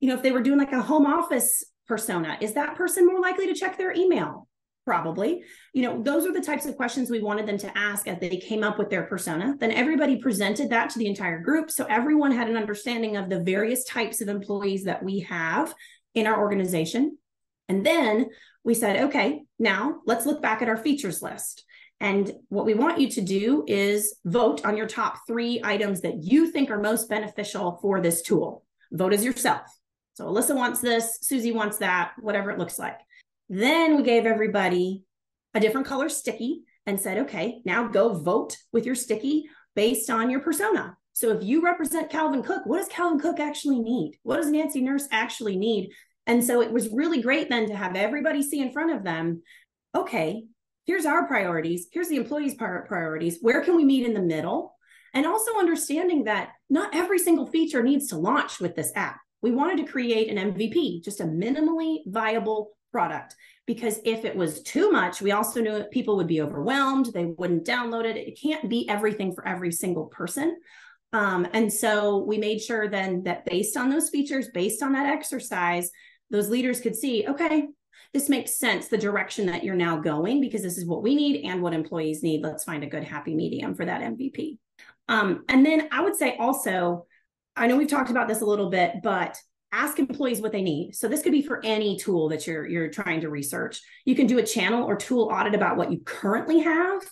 you 0.00 0.08
know 0.08 0.14
if 0.14 0.22
they 0.22 0.32
were 0.32 0.42
doing 0.42 0.58
like 0.58 0.72
a 0.72 0.82
home 0.82 1.06
office 1.06 1.64
persona 1.88 2.36
is 2.40 2.54
that 2.54 2.74
person 2.76 3.06
more 3.06 3.20
likely 3.20 3.46
to 3.46 3.54
check 3.54 3.78
their 3.78 3.92
email 3.92 4.48
probably. 4.86 5.42
You 5.74 5.82
know 5.82 6.02
those 6.02 6.24
are 6.24 6.32
the 6.32 6.40
types 6.40 6.64
of 6.64 6.76
questions 6.76 7.10
we 7.10 7.20
wanted 7.20 7.46
them 7.46 7.58
to 7.58 7.76
ask 7.76 8.08
as 8.08 8.18
they 8.20 8.36
came 8.38 8.62
up 8.62 8.78
with 8.78 8.88
their 8.88 9.02
persona. 9.02 9.56
Then 9.58 9.72
everybody 9.72 10.16
presented 10.16 10.70
that 10.70 10.88
to 10.90 10.98
the 10.98 11.08
entire 11.08 11.40
group. 11.40 11.70
So 11.70 11.84
everyone 11.86 12.32
had 12.32 12.48
an 12.48 12.56
understanding 12.56 13.16
of 13.16 13.28
the 13.28 13.42
various 13.42 13.84
types 13.84 14.22
of 14.22 14.28
employees 14.28 14.84
that 14.84 15.02
we 15.02 15.20
have 15.20 15.74
in 16.14 16.26
our 16.26 16.40
organization. 16.40 17.18
And 17.68 17.84
then 17.84 18.30
we 18.64 18.74
said 18.74 19.02
okay 19.08 19.42
now 19.58 19.96
let's 20.06 20.24
look 20.24 20.40
back 20.40 20.62
at 20.62 20.68
our 20.68 20.78
features 20.78 21.20
list. 21.20 21.64
And 21.98 22.30
what 22.48 22.66
we 22.66 22.74
want 22.74 23.00
you 23.00 23.10
to 23.10 23.22
do 23.22 23.64
is 23.66 24.16
vote 24.24 24.64
on 24.64 24.76
your 24.76 24.86
top 24.86 25.20
three 25.26 25.62
items 25.64 26.02
that 26.02 26.22
you 26.22 26.50
think 26.50 26.70
are 26.70 26.78
most 26.78 27.08
beneficial 27.08 27.78
for 27.80 28.02
this 28.02 28.20
tool. 28.20 28.64
Vote 28.92 29.14
as 29.14 29.24
yourself. 29.24 29.62
So 30.14 30.26
alyssa 30.26 30.54
wants 30.54 30.80
this 30.80 31.18
susie 31.22 31.52
wants 31.52 31.78
that 31.78 32.12
whatever 32.20 32.50
it 32.50 32.58
looks 32.58 32.78
like 32.78 32.98
then 33.48 33.96
we 33.96 34.02
gave 34.02 34.26
everybody 34.26 35.04
a 35.54 35.60
different 35.60 35.86
color 35.86 36.08
sticky 36.08 36.62
and 36.86 37.00
said, 37.00 37.18
okay, 37.18 37.60
now 37.64 37.88
go 37.88 38.14
vote 38.14 38.56
with 38.72 38.86
your 38.86 38.94
sticky 38.94 39.48
based 39.74 40.10
on 40.10 40.30
your 40.30 40.40
persona. 40.40 40.96
So 41.12 41.30
if 41.30 41.42
you 41.42 41.62
represent 41.62 42.10
Calvin 42.10 42.42
Cook, 42.42 42.66
what 42.66 42.78
does 42.78 42.88
Calvin 42.88 43.18
Cook 43.18 43.40
actually 43.40 43.80
need? 43.80 44.18
What 44.22 44.36
does 44.36 44.50
Nancy 44.50 44.82
Nurse 44.82 45.08
actually 45.10 45.56
need? 45.56 45.90
And 46.26 46.44
so 46.44 46.60
it 46.60 46.70
was 46.70 46.90
really 46.90 47.22
great 47.22 47.48
then 47.48 47.68
to 47.68 47.76
have 47.76 47.96
everybody 47.96 48.42
see 48.42 48.60
in 48.60 48.72
front 48.72 48.94
of 48.94 49.02
them, 49.02 49.42
okay, 49.94 50.44
here's 50.84 51.06
our 51.06 51.26
priorities, 51.26 51.88
here's 51.92 52.08
the 52.08 52.16
employees' 52.16 52.54
priorities, 52.54 53.38
where 53.40 53.62
can 53.62 53.76
we 53.76 53.84
meet 53.84 54.06
in 54.06 54.14
the 54.14 54.20
middle? 54.20 54.76
And 55.14 55.24
also 55.24 55.58
understanding 55.58 56.24
that 56.24 56.50
not 56.68 56.94
every 56.94 57.18
single 57.18 57.46
feature 57.46 57.82
needs 57.82 58.08
to 58.08 58.18
launch 58.18 58.60
with 58.60 58.76
this 58.76 58.92
app. 58.94 59.18
We 59.40 59.52
wanted 59.52 59.78
to 59.78 59.90
create 59.90 60.28
an 60.28 60.52
MVP, 60.52 61.02
just 61.02 61.20
a 61.20 61.24
minimally 61.24 62.00
viable 62.06 62.75
product. 62.96 63.34
Because 63.66 64.00
if 64.04 64.24
it 64.24 64.34
was 64.34 64.62
too 64.62 64.90
much 64.90 65.20
we 65.20 65.32
also 65.32 65.60
knew 65.60 65.84
people 65.92 66.16
would 66.16 66.26
be 66.26 66.40
overwhelmed 66.40 67.06
they 67.12 67.26
wouldn't 67.26 67.66
download 67.66 68.06
it. 68.06 68.16
It 68.16 68.40
can't 68.40 68.70
be 68.70 68.88
everything 68.88 69.34
for 69.34 69.46
every 69.46 69.70
single 69.70 70.06
person. 70.06 70.56
Um, 71.12 71.46
and 71.52 71.70
so 71.70 72.24
we 72.24 72.38
made 72.38 72.60
sure 72.62 72.88
then 72.88 73.22
that 73.24 73.44
based 73.44 73.76
on 73.76 73.90
those 73.90 74.08
features 74.08 74.48
based 74.48 74.82
on 74.82 74.92
that 74.94 75.12
exercise 75.12 75.90
those 76.30 76.48
leaders 76.48 76.80
could 76.80 76.96
see 76.96 77.26
okay 77.28 77.68
this 78.14 78.30
makes 78.30 78.58
sense 78.58 78.88
the 78.88 79.04
direction 79.06 79.44
that 79.46 79.62
you're 79.62 79.84
now 79.88 79.98
going 79.98 80.40
because 80.40 80.62
this 80.62 80.78
is 80.78 80.86
what 80.86 81.02
we 81.02 81.14
need 81.14 81.44
and 81.44 81.60
what 81.60 81.74
employees 81.74 82.22
need. 82.22 82.42
Let's 82.42 82.64
find 82.64 82.82
a 82.82 82.92
good 82.94 83.04
happy 83.04 83.34
medium 83.34 83.74
for 83.74 83.84
that 83.84 84.00
mvp 84.00 84.58
um, 85.08 85.44
and 85.50 85.66
then 85.66 85.88
i 85.92 86.00
would 86.02 86.16
say 86.16 86.36
also 86.38 87.06
i 87.56 87.66
know 87.66 87.76
we've 87.76 87.94
talked 87.96 88.10
about 88.14 88.26
this 88.26 88.40
a 88.40 88.50
little 88.52 88.70
bit 88.70 88.94
but 89.02 89.36
ask 89.72 89.98
employees 89.98 90.40
what 90.40 90.52
they 90.52 90.62
need. 90.62 90.94
So 90.94 91.08
this 91.08 91.22
could 91.22 91.32
be 91.32 91.42
for 91.42 91.60
any 91.64 91.98
tool 91.98 92.28
that 92.30 92.46
you're 92.46 92.66
you're 92.66 92.88
trying 92.88 93.20
to 93.22 93.28
research. 93.28 93.80
You 94.04 94.14
can 94.14 94.26
do 94.26 94.38
a 94.38 94.46
channel 94.46 94.84
or 94.84 94.96
tool 94.96 95.28
audit 95.32 95.54
about 95.54 95.76
what 95.76 95.92
you 95.92 96.00
currently 96.04 96.60
have 96.60 97.02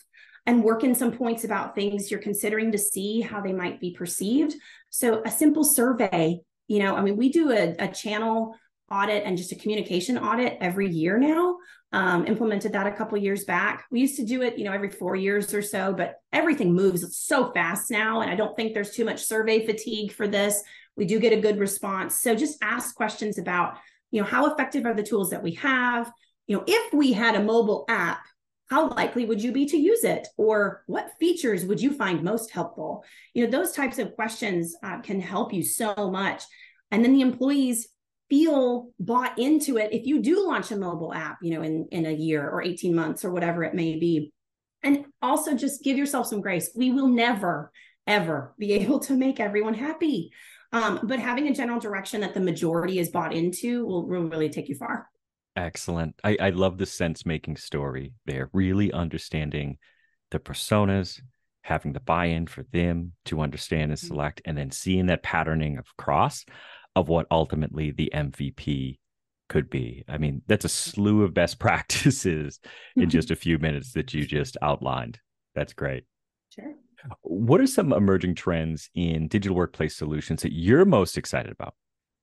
and 0.46 0.62
work 0.62 0.84
in 0.84 0.94
some 0.94 1.12
points 1.12 1.44
about 1.44 1.74
things 1.74 2.10
you're 2.10 2.20
considering 2.20 2.72
to 2.72 2.78
see 2.78 3.20
how 3.20 3.40
they 3.40 3.52
might 3.52 3.80
be 3.80 3.92
perceived. 3.92 4.54
So 4.90 5.22
a 5.24 5.30
simple 5.30 5.64
survey, 5.64 6.40
you 6.68 6.78
know, 6.80 6.94
I 6.94 7.02
mean, 7.02 7.16
we 7.16 7.30
do 7.30 7.50
a, 7.50 7.74
a 7.78 7.88
channel 7.88 8.54
audit 8.90 9.24
and 9.24 9.38
just 9.38 9.52
a 9.52 9.56
communication 9.56 10.18
audit 10.18 10.58
every 10.60 10.90
year 10.90 11.18
now. 11.18 11.56
Um, 11.94 12.26
implemented 12.26 12.72
that 12.72 12.88
a 12.88 12.92
couple 12.92 13.16
years 13.18 13.44
back. 13.44 13.84
We 13.88 14.00
used 14.00 14.16
to 14.16 14.24
do 14.24 14.42
it, 14.42 14.58
you 14.58 14.64
know, 14.64 14.72
every 14.72 14.90
four 14.90 15.14
years 15.14 15.54
or 15.54 15.62
so, 15.62 15.92
but 15.92 16.16
everything 16.32 16.74
moves 16.74 17.16
so 17.16 17.52
fast 17.52 17.88
now, 17.88 18.20
and 18.20 18.28
I 18.28 18.34
don't 18.34 18.56
think 18.56 18.74
there's 18.74 18.90
too 18.90 19.04
much 19.04 19.22
survey 19.22 19.64
fatigue 19.64 20.10
for 20.10 20.26
this. 20.26 20.60
We 20.96 21.04
do 21.04 21.20
get 21.20 21.32
a 21.32 21.40
good 21.40 21.60
response. 21.60 22.20
So 22.20 22.34
just 22.34 22.58
ask 22.62 22.96
questions 22.96 23.38
about 23.38 23.76
you 24.10 24.20
know 24.20 24.26
how 24.26 24.52
effective 24.52 24.86
are 24.86 24.94
the 24.94 25.04
tools 25.04 25.30
that 25.30 25.42
we 25.44 25.52
have? 25.52 26.10
You 26.48 26.56
know 26.56 26.64
if 26.66 26.92
we 26.92 27.12
had 27.12 27.36
a 27.36 27.44
mobile 27.44 27.84
app 27.88 28.24
how 28.70 28.88
likely 28.88 29.26
would 29.26 29.42
you 29.42 29.52
be 29.52 29.66
to 29.66 29.76
use 29.76 30.02
it? 30.04 30.26
Or 30.36 30.82
what 30.86 31.12
features 31.20 31.64
would 31.64 31.80
you 31.80 31.92
find 31.92 32.24
most 32.24 32.50
helpful? 32.50 33.04
You 33.34 33.44
know 33.44 33.50
those 33.50 33.72
types 33.72 34.00
of 34.00 34.16
questions 34.16 34.74
uh, 34.82 35.00
can 35.00 35.20
help 35.20 35.52
you 35.52 35.62
so 35.62 36.10
much. 36.10 36.42
And 36.90 37.04
then 37.04 37.12
the 37.12 37.20
employees 37.20 37.88
feel 38.28 38.90
bought 38.98 39.38
into 39.38 39.76
it 39.76 39.92
if 39.92 40.06
you 40.06 40.20
do 40.20 40.46
launch 40.46 40.70
a 40.70 40.76
mobile 40.76 41.12
app 41.12 41.38
you 41.42 41.52
know 41.52 41.62
in 41.62 41.86
in 41.90 42.06
a 42.06 42.12
year 42.12 42.48
or 42.48 42.62
18 42.62 42.94
months 42.94 43.24
or 43.24 43.30
whatever 43.30 43.62
it 43.64 43.74
may 43.74 43.98
be 43.98 44.32
and 44.82 45.04
also 45.20 45.54
just 45.54 45.84
give 45.84 45.98
yourself 45.98 46.26
some 46.26 46.40
grace 46.40 46.70
we 46.74 46.90
will 46.90 47.08
never 47.08 47.70
ever 48.06 48.54
be 48.58 48.72
able 48.80 48.98
to 48.98 49.14
make 49.14 49.40
everyone 49.40 49.74
happy 49.74 50.30
um, 50.74 50.98
but 51.04 51.20
having 51.20 51.46
a 51.46 51.54
general 51.54 51.78
direction 51.78 52.20
that 52.22 52.34
the 52.34 52.40
majority 52.40 52.98
is 52.98 53.10
bought 53.10 53.32
into 53.32 53.86
will, 53.86 54.08
will 54.08 54.28
really 54.28 54.48
take 54.48 54.68
you 54.68 54.74
far. 54.74 55.08
Excellent. 55.54 56.16
I, 56.24 56.36
I 56.40 56.50
love 56.50 56.78
the 56.78 56.86
sense 56.86 57.24
making 57.24 57.58
story 57.58 58.12
there, 58.26 58.50
really 58.52 58.92
understanding 58.92 59.78
the 60.32 60.40
personas, 60.40 61.22
having 61.62 61.92
the 61.92 62.00
buy 62.00 62.26
in 62.26 62.48
for 62.48 62.64
them 62.72 63.12
to 63.26 63.40
understand 63.40 63.92
and 63.92 64.00
mm-hmm. 64.00 64.08
select, 64.08 64.42
and 64.44 64.58
then 64.58 64.72
seeing 64.72 65.06
that 65.06 65.22
patterning 65.22 65.78
across 65.78 66.44
of 66.96 67.08
what 67.08 67.26
ultimately 67.30 67.90
the 67.90 68.12
MVP 68.14 68.98
could 69.48 69.68
be. 69.68 70.04
I 70.08 70.18
mean, 70.18 70.42
that's 70.46 70.64
a 70.64 70.68
slew 70.68 71.22
of 71.22 71.34
best 71.34 71.58
practices 71.60 72.60
in 72.96 73.10
just 73.10 73.30
a 73.30 73.36
few 73.36 73.58
minutes 73.58 73.92
that 73.92 74.14
you 74.14 74.26
just 74.26 74.56
outlined. 74.62 75.18
That's 75.54 75.72
great. 75.72 76.04
Sure. 76.50 76.74
What 77.22 77.60
are 77.60 77.66
some 77.66 77.92
emerging 77.92 78.34
trends 78.34 78.88
in 78.94 79.28
digital 79.28 79.56
workplace 79.56 79.96
solutions 79.96 80.42
that 80.42 80.52
you're 80.52 80.84
most 80.84 81.18
excited 81.18 81.52
about? 81.52 81.74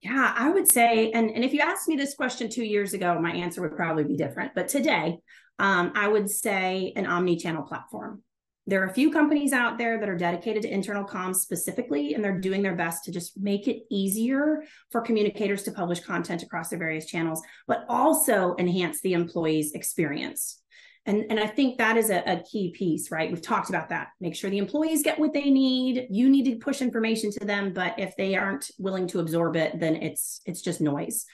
Yeah, 0.02 0.34
I 0.36 0.50
would 0.50 0.72
say, 0.72 1.12
and, 1.12 1.30
and 1.30 1.46
if 1.46 1.54
you 1.54 1.60
asked 1.60 1.88
me 1.88 1.96
this 1.96 2.16
question 2.16 2.50
two 2.50 2.64
years 2.64 2.94
ago, 2.94 3.20
my 3.20 3.32
answer 3.32 3.62
would 3.62 3.76
probably 3.76 4.04
be 4.04 4.18
different. 4.18 4.54
But 4.56 4.68
today, 4.68 5.20
um, 5.60 5.92
I 5.94 6.08
would 6.08 6.28
say 6.30 6.92
an 6.96 7.06
omni 7.06 7.38
channel 7.38 7.62
platform. 7.62 8.24
There 8.72 8.82
are 8.82 8.88
a 8.88 8.94
few 8.94 9.12
companies 9.12 9.52
out 9.52 9.78
there 9.78 10.00
that 10.00 10.08
are 10.08 10.16
dedicated 10.16 10.62
to 10.62 10.74
internal 10.74 11.04
comms 11.04 11.36
specifically, 11.36 12.14
and 12.14 12.24
they're 12.24 12.40
doing 12.40 12.62
their 12.62 12.74
best 12.74 13.04
to 13.04 13.12
just 13.12 13.38
make 13.38 13.68
it 13.68 13.84
easier 13.92 14.64
for 14.92 15.02
communicators 15.02 15.64
to 15.64 15.74
publish 15.74 16.00
content 16.00 16.42
across 16.42 16.70
their 16.70 16.80
various 16.80 17.06
channels, 17.06 17.42
but 17.68 17.84
also 17.90 18.56
enhance 18.60 19.02
the 19.02 19.12
employee's 19.12 19.74
experience. 19.74 20.62
And, 21.06 21.26
and 21.30 21.38
I 21.38 21.48
think 21.48 21.80
that 21.80 21.98
is 21.98 22.10
a, 22.12 22.24
a, 22.26 22.44
key 22.44 22.72
piece, 22.72 23.12
right? 23.12 23.30
We've 23.30 23.42
talked 23.42 23.68
about 23.68 23.90
that. 23.90 24.08
Make 24.22 24.36
sure 24.36 24.50
the 24.50 24.58
employees 24.58 25.04
get 25.04 25.20
what 25.20 25.34
they 25.34 25.50
need. 25.50 26.08
You 26.10 26.30
need 26.30 26.46
to 26.46 26.56
push 26.56 26.82
information 26.82 27.30
to 27.32 27.46
them, 27.46 27.74
but 27.74 28.00
if 28.00 28.16
they 28.16 28.36
aren't 28.36 28.72
willing 28.80 29.06
to 29.08 29.20
absorb 29.20 29.58
it, 29.58 29.82
then 29.82 29.98
it's 29.98 30.40
it's 30.46 30.62
just 30.62 30.80
noise. 30.80 31.26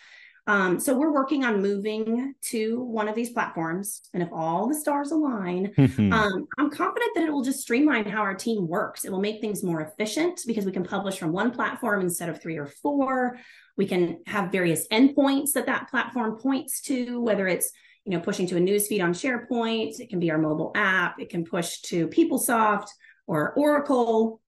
Um, 0.47 0.79
so 0.79 0.97
we're 0.97 1.11
working 1.11 1.43
on 1.43 1.61
moving 1.61 2.33
to 2.43 2.81
one 2.81 3.07
of 3.07 3.15
these 3.15 3.31
platforms, 3.31 4.01
and 4.13 4.23
if 4.23 4.29
all 4.31 4.67
the 4.67 4.73
stars 4.73 5.11
align, 5.11 5.73
um, 5.77 6.47
I'm 6.57 6.69
confident 6.69 7.11
that 7.15 7.25
it 7.25 7.31
will 7.31 7.43
just 7.43 7.61
streamline 7.61 8.05
how 8.05 8.21
our 8.21 8.33
team 8.33 8.67
works. 8.67 9.03
It 9.03 9.11
will 9.11 9.19
make 9.19 9.41
things 9.41 9.63
more 9.63 9.81
efficient 9.81 10.41
because 10.47 10.65
we 10.65 10.71
can 10.71 10.83
publish 10.83 11.19
from 11.19 11.33
one 11.33 11.51
platform 11.51 12.01
instead 12.01 12.29
of 12.29 12.41
three 12.41 12.57
or 12.57 12.67
four. 12.67 13.37
We 13.75 13.87
can 13.87 14.21
have 14.25 14.51
various 14.51 14.87
endpoints 14.87 15.51
that 15.51 15.65
that 15.65 15.89
platform 15.89 16.37
points 16.37 16.81
to, 16.83 17.19
whether 17.19 17.47
it's 17.47 17.71
you 18.07 18.13
know, 18.13 18.21
pushing 18.21 18.47
to 18.47 18.55
a 18.55 18.59
newsfeed 18.59 19.03
on 19.03 19.11
SharePoint. 19.13 19.99
It 19.99 20.09
can 20.09 20.21
be 20.21 20.31
our 20.31 20.37
mobile 20.37 20.71
app. 20.75 21.19
It 21.19 21.29
can 21.29 21.43
push 21.43 21.81
to 21.81 22.07
PeopleSoft 22.07 22.87
or 23.27 23.51
Oracle, 23.55 24.39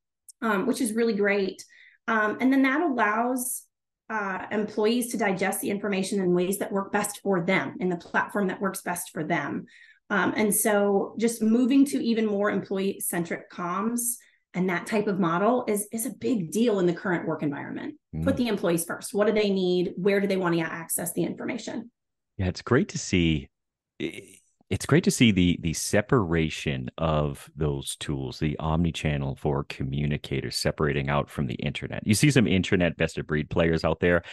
um, 0.41 0.65
which 0.65 0.79
is 0.79 0.93
really 0.93 1.13
great. 1.13 1.65
Um, 2.07 2.37
and 2.39 2.53
then 2.53 2.61
that 2.61 2.79
allows 2.79 3.63
uh, 4.09 4.45
employees 4.51 5.11
to 5.11 5.17
digest 5.17 5.61
the 5.61 5.69
information 5.69 6.19
in 6.19 6.33
ways 6.33 6.57
that 6.57 6.71
work 6.71 6.91
best 6.91 7.19
for 7.21 7.45
them 7.45 7.75
in 7.79 7.89
the 7.89 7.97
platform 7.97 8.47
that 8.47 8.59
works 8.59 8.81
best 8.81 9.11
for 9.11 9.23
them. 9.23 9.65
Um, 10.09 10.33
and 10.35 10.53
so 10.53 11.15
just 11.19 11.41
moving 11.41 11.85
to 11.85 12.03
even 12.03 12.25
more 12.25 12.49
employee 12.49 12.99
centric 12.99 13.51
comms 13.51 14.15
and 14.55 14.67
that 14.69 14.87
type 14.87 15.07
of 15.07 15.19
model 15.19 15.63
is, 15.67 15.87
is 15.91 16.07
a 16.07 16.09
big 16.09 16.51
deal 16.51 16.79
in 16.79 16.87
the 16.87 16.93
current 16.93 17.27
work 17.27 17.43
environment. 17.43 17.95
Mm. 18.15 18.23
Put 18.23 18.37
the 18.37 18.47
employees 18.47 18.85
first. 18.85 19.13
What 19.13 19.27
do 19.27 19.33
they 19.33 19.51
need? 19.51 19.93
Where 19.95 20.19
do 20.19 20.25
they 20.25 20.37
want 20.37 20.55
to 20.55 20.61
access 20.61 21.13
the 21.13 21.23
information? 21.23 21.91
Yeah, 22.37 22.47
it's 22.47 22.63
great 22.63 22.89
to 22.89 22.97
see. 22.97 23.49
It's 24.69 24.85
great 24.85 25.03
to 25.05 25.11
see 25.11 25.31
the 25.31 25.57
the 25.61 25.73
separation 25.73 26.91
of 26.97 27.49
those 27.55 27.95
tools, 27.95 28.39
the 28.39 28.57
omni-channel 28.59 29.35
for 29.35 29.63
communicators 29.63 30.57
separating 30.57 31.09
out 31.09 31.29
from 31.29 31.47
the 31.47 31.57
intranet. 31.63 32.01
You 32.03 32.13
see 32.13 32.29
some 32.29 32.45
intranet 32.45 32.95
best 32.95 33.17
of 33.17 33.25
breed 33.25 33.49
players 33.49 33.83
out 33.83 33.99
there 33.99 34.23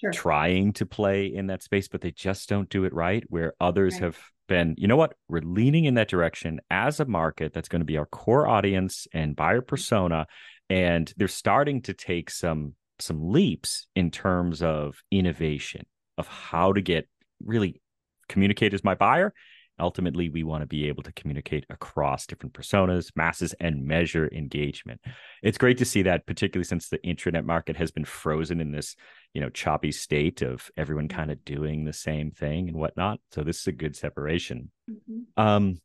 sure. 0.00 0.10
trying 0.10 0.72
to 0.74 0.86
play 0.86 1.26
in 1.26 1.46
that 1.46 1.62
space, 1.62 1.88
but 1.88 2.00
they 2.00 2.10
just 2.10 2.48
don't 2.48 2.68
do 2.68 2.84
it 2.84 2.92
right. 2.92 3.24
Where 3.28 3.54
others 3.60 3.94
right. 3.94 4.02
have 4.02 4.18
been, 4.48 4.74
you 4.76 4.88
know 4.88 4.96
what, 4.96 5.14
we're 5.28 5.40
leaning 5.42 5.84
in 5.84 5.94
that 5.94 6.08
direction 6.08 6.60
as 6.70 7.00
a 7.00 7.04
market 7.04 7.52
that's 7.52 7.68
going 7.68 7.80
to 7.80 7.86
be 7.86 7.96
our 7.96 8.06
core 8.06 8.46
audience 8.46 9.06
and 9.12 9.36
buyer 9.36 9.60
mm-hmm. 9.60 9.66
persona. 9.66 10.26
And 10.68 11.12
they're 11.16 11.28
starting 11.28 11.82
to 11.82 11.94
take 11.94 12.30
some 12.30 12.74
some 13.00 13.30
leaps 13.30 13.88
in 13.96 14.10
terms 14.10 14.62
of 14.62 15.02
innovation 15.10 15.84
of 16.16 16.28
how 16.28 16.72
to 16.72 16.80
get 16.80 17.08
really 17.44 17.80
communicate 18.28 18.72
as 18.72 18.84
my 18.84 18.94
buyer 18.94 19.34
ultimately 19.78 20.28
we 20.28 20.42
want 20.42 20.62
to 20.62 20.66
be 20.66 20.88
able 20.88 21.02
to 21.02 21.12
communicate 21.12 21.66
across 21.70 22.26
different 22.26 22.54
personas 22.54 23.10
masses 23.16 23.54
and 23.60 23.84
measure 23.84 24.28
engagement. 24.32 25.00
It's 25.42 25.58
great 25.58 25.78
to 25.78 25.84
see 25.84 26.02
that 26.02 26.26
particularly 26.26 26.64
since 26.64 26.88
the 26.88 26.98
intranet 26.98 27.44
market 27.44 27.76
has 27.76 27.90
been 27.90 28.04
frozen 28.04 28.60
in 28.60 28.72
this 28.72 28.96
you 29.32 29.40
know 29.40 29.50
choppy 29.50 29.92
state 29.92 30.42
of 30.42 30.70
everyone 30.76 31.08
kind 31.08 31.30
of 31.30 31.44
doing 31.44 31.84
the 31.84 31.92
same 31.92 32.30
thing 32.30 32.68
and 32.68 32.76
whatnot. 32.76 33.20
So 33.32 33.42
this 33.42 33.60
is 33.60 33.66
a 33.66 33.72
good 33.72 33.96
separation. 33.96 34.70
Mm-hmm. 34.90 35.42
um 35.42 35.78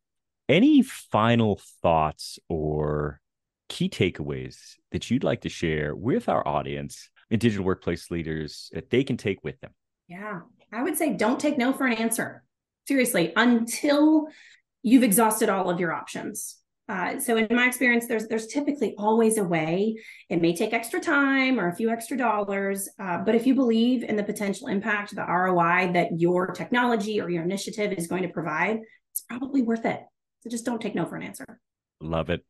any 0.48 0.82
final 0.82 1.62
thoughts 1.84 2.40
or 2.50 3.22
key 3.70 3.88
takeaways 3.88 4.76
that 4.92 5.12
you'd 5.12 5.24
like 5.24 5.42
to 5.42 5.50
share 5.50 5.96
with 5.96 6.28
our 6.28 6.46
audience 6.48 7.10
and 7.30 7.40
digital 7.40 7.64
workplace 7.64 8.10
leaders 8.10 8.72
that 8.74 8.90
they 8.90 9.04
can 9.04 9.16
take 9.16 9.44
with 9.44 9.60
them? 9.62 9.72
Yeah. 10.08 10.42
I 10.72 10.82
would 10.82 10.98
say 10.98 11.14
don't 11.14 11.40
take 11.40 11.58
no 11.58 11.72
for 11.72 11.86
an 11.86 11.94
answer 11.94 12.44
seriously 12.90 13.32
until 13.38 14.28
you've 14.84 15.04
exhausted 15.04 15.48
all 15.48 15.70
of 15.70 15.80
your 15.80 15.94
options. 15.94 16.58
Uh, 16.90 17.20
so 17.20 17.38
in 17.38 17.48
my 17.56 17.68
experience, 17.68 18.08
there's 18.08 18.28
there's 18.28 18.48
typically 18.48 18.96
always 18.98 19.38
a 19.38 19.44
way. 19.44 19.96
It 20.28 20.42
may 20.42 20.56
take 20.56 20.74
extra 20.74 21.00
time 21.00 21.60
or 21.60 21.70
a 21.70 21.76
few 21.76 21.92
extra 21.92 22.18
dollars, 22.18 22.90
uh, 23.00 23.20
but 23.20 23.36
if 23.36 23.46
you 23.46 23.54
believe 23.54 24.04
in 24.04 24.16
the 24.16 24.24
potential 24.24 24.68
impact, 24.68 25.16
the 25.16 25.24
ROI 25.24 25.92
that 25.94 26.20
your 26.20 26.48
technology 26.48 27.22
or 27.22 27.30
your 27.30 27.44
initiative 27.44 27.94
is 27.94 28.08
going 28.08 28.24
to 28.24 28.30
provide, 28.30 28.80
it's 29.12 29.22
probably 29.22 29.62
worth 29.62 29.86
it. 29.86 30.02
So 30.42 30.50
just 30.50 30.66
don't 30.66 30.82
take 30.82 30.96
no 30.96 31.06
for 31.06 31.16
an 31.16 31.22
answer. 31.22 31.46
Love 32.02 32.32
it, 32.32 32.44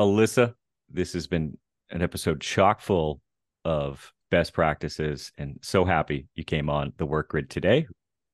Alyssa. 0.00 0.54
This 0.88 1.12
has 1.12 1.26
been 1.26 1.58
an 1.90 2.00
episode 2.00 2.40
chock 2.40 2.80
full 2.80 3.20
of 3.66 4.10
best 4.30 4.54
practices, 4.54 5.32
and 5.36 5.58
so 5.60 5.84
happy 5.84 6.28
you 6.34 6.44
came 6.44 6.70
on 6.70 6.94
the 6.96 7.06
Workgrid 7.06 7.50
today. 7.50 7.86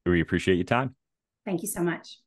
We 0.06 0.20
appreciate 0.20 0.54
your 0.54 0.64
time. 0.64 0.94
Thank 1.48 1.62
you 1.62 1.68
so 1.68 1.82
much. 1.82 2.18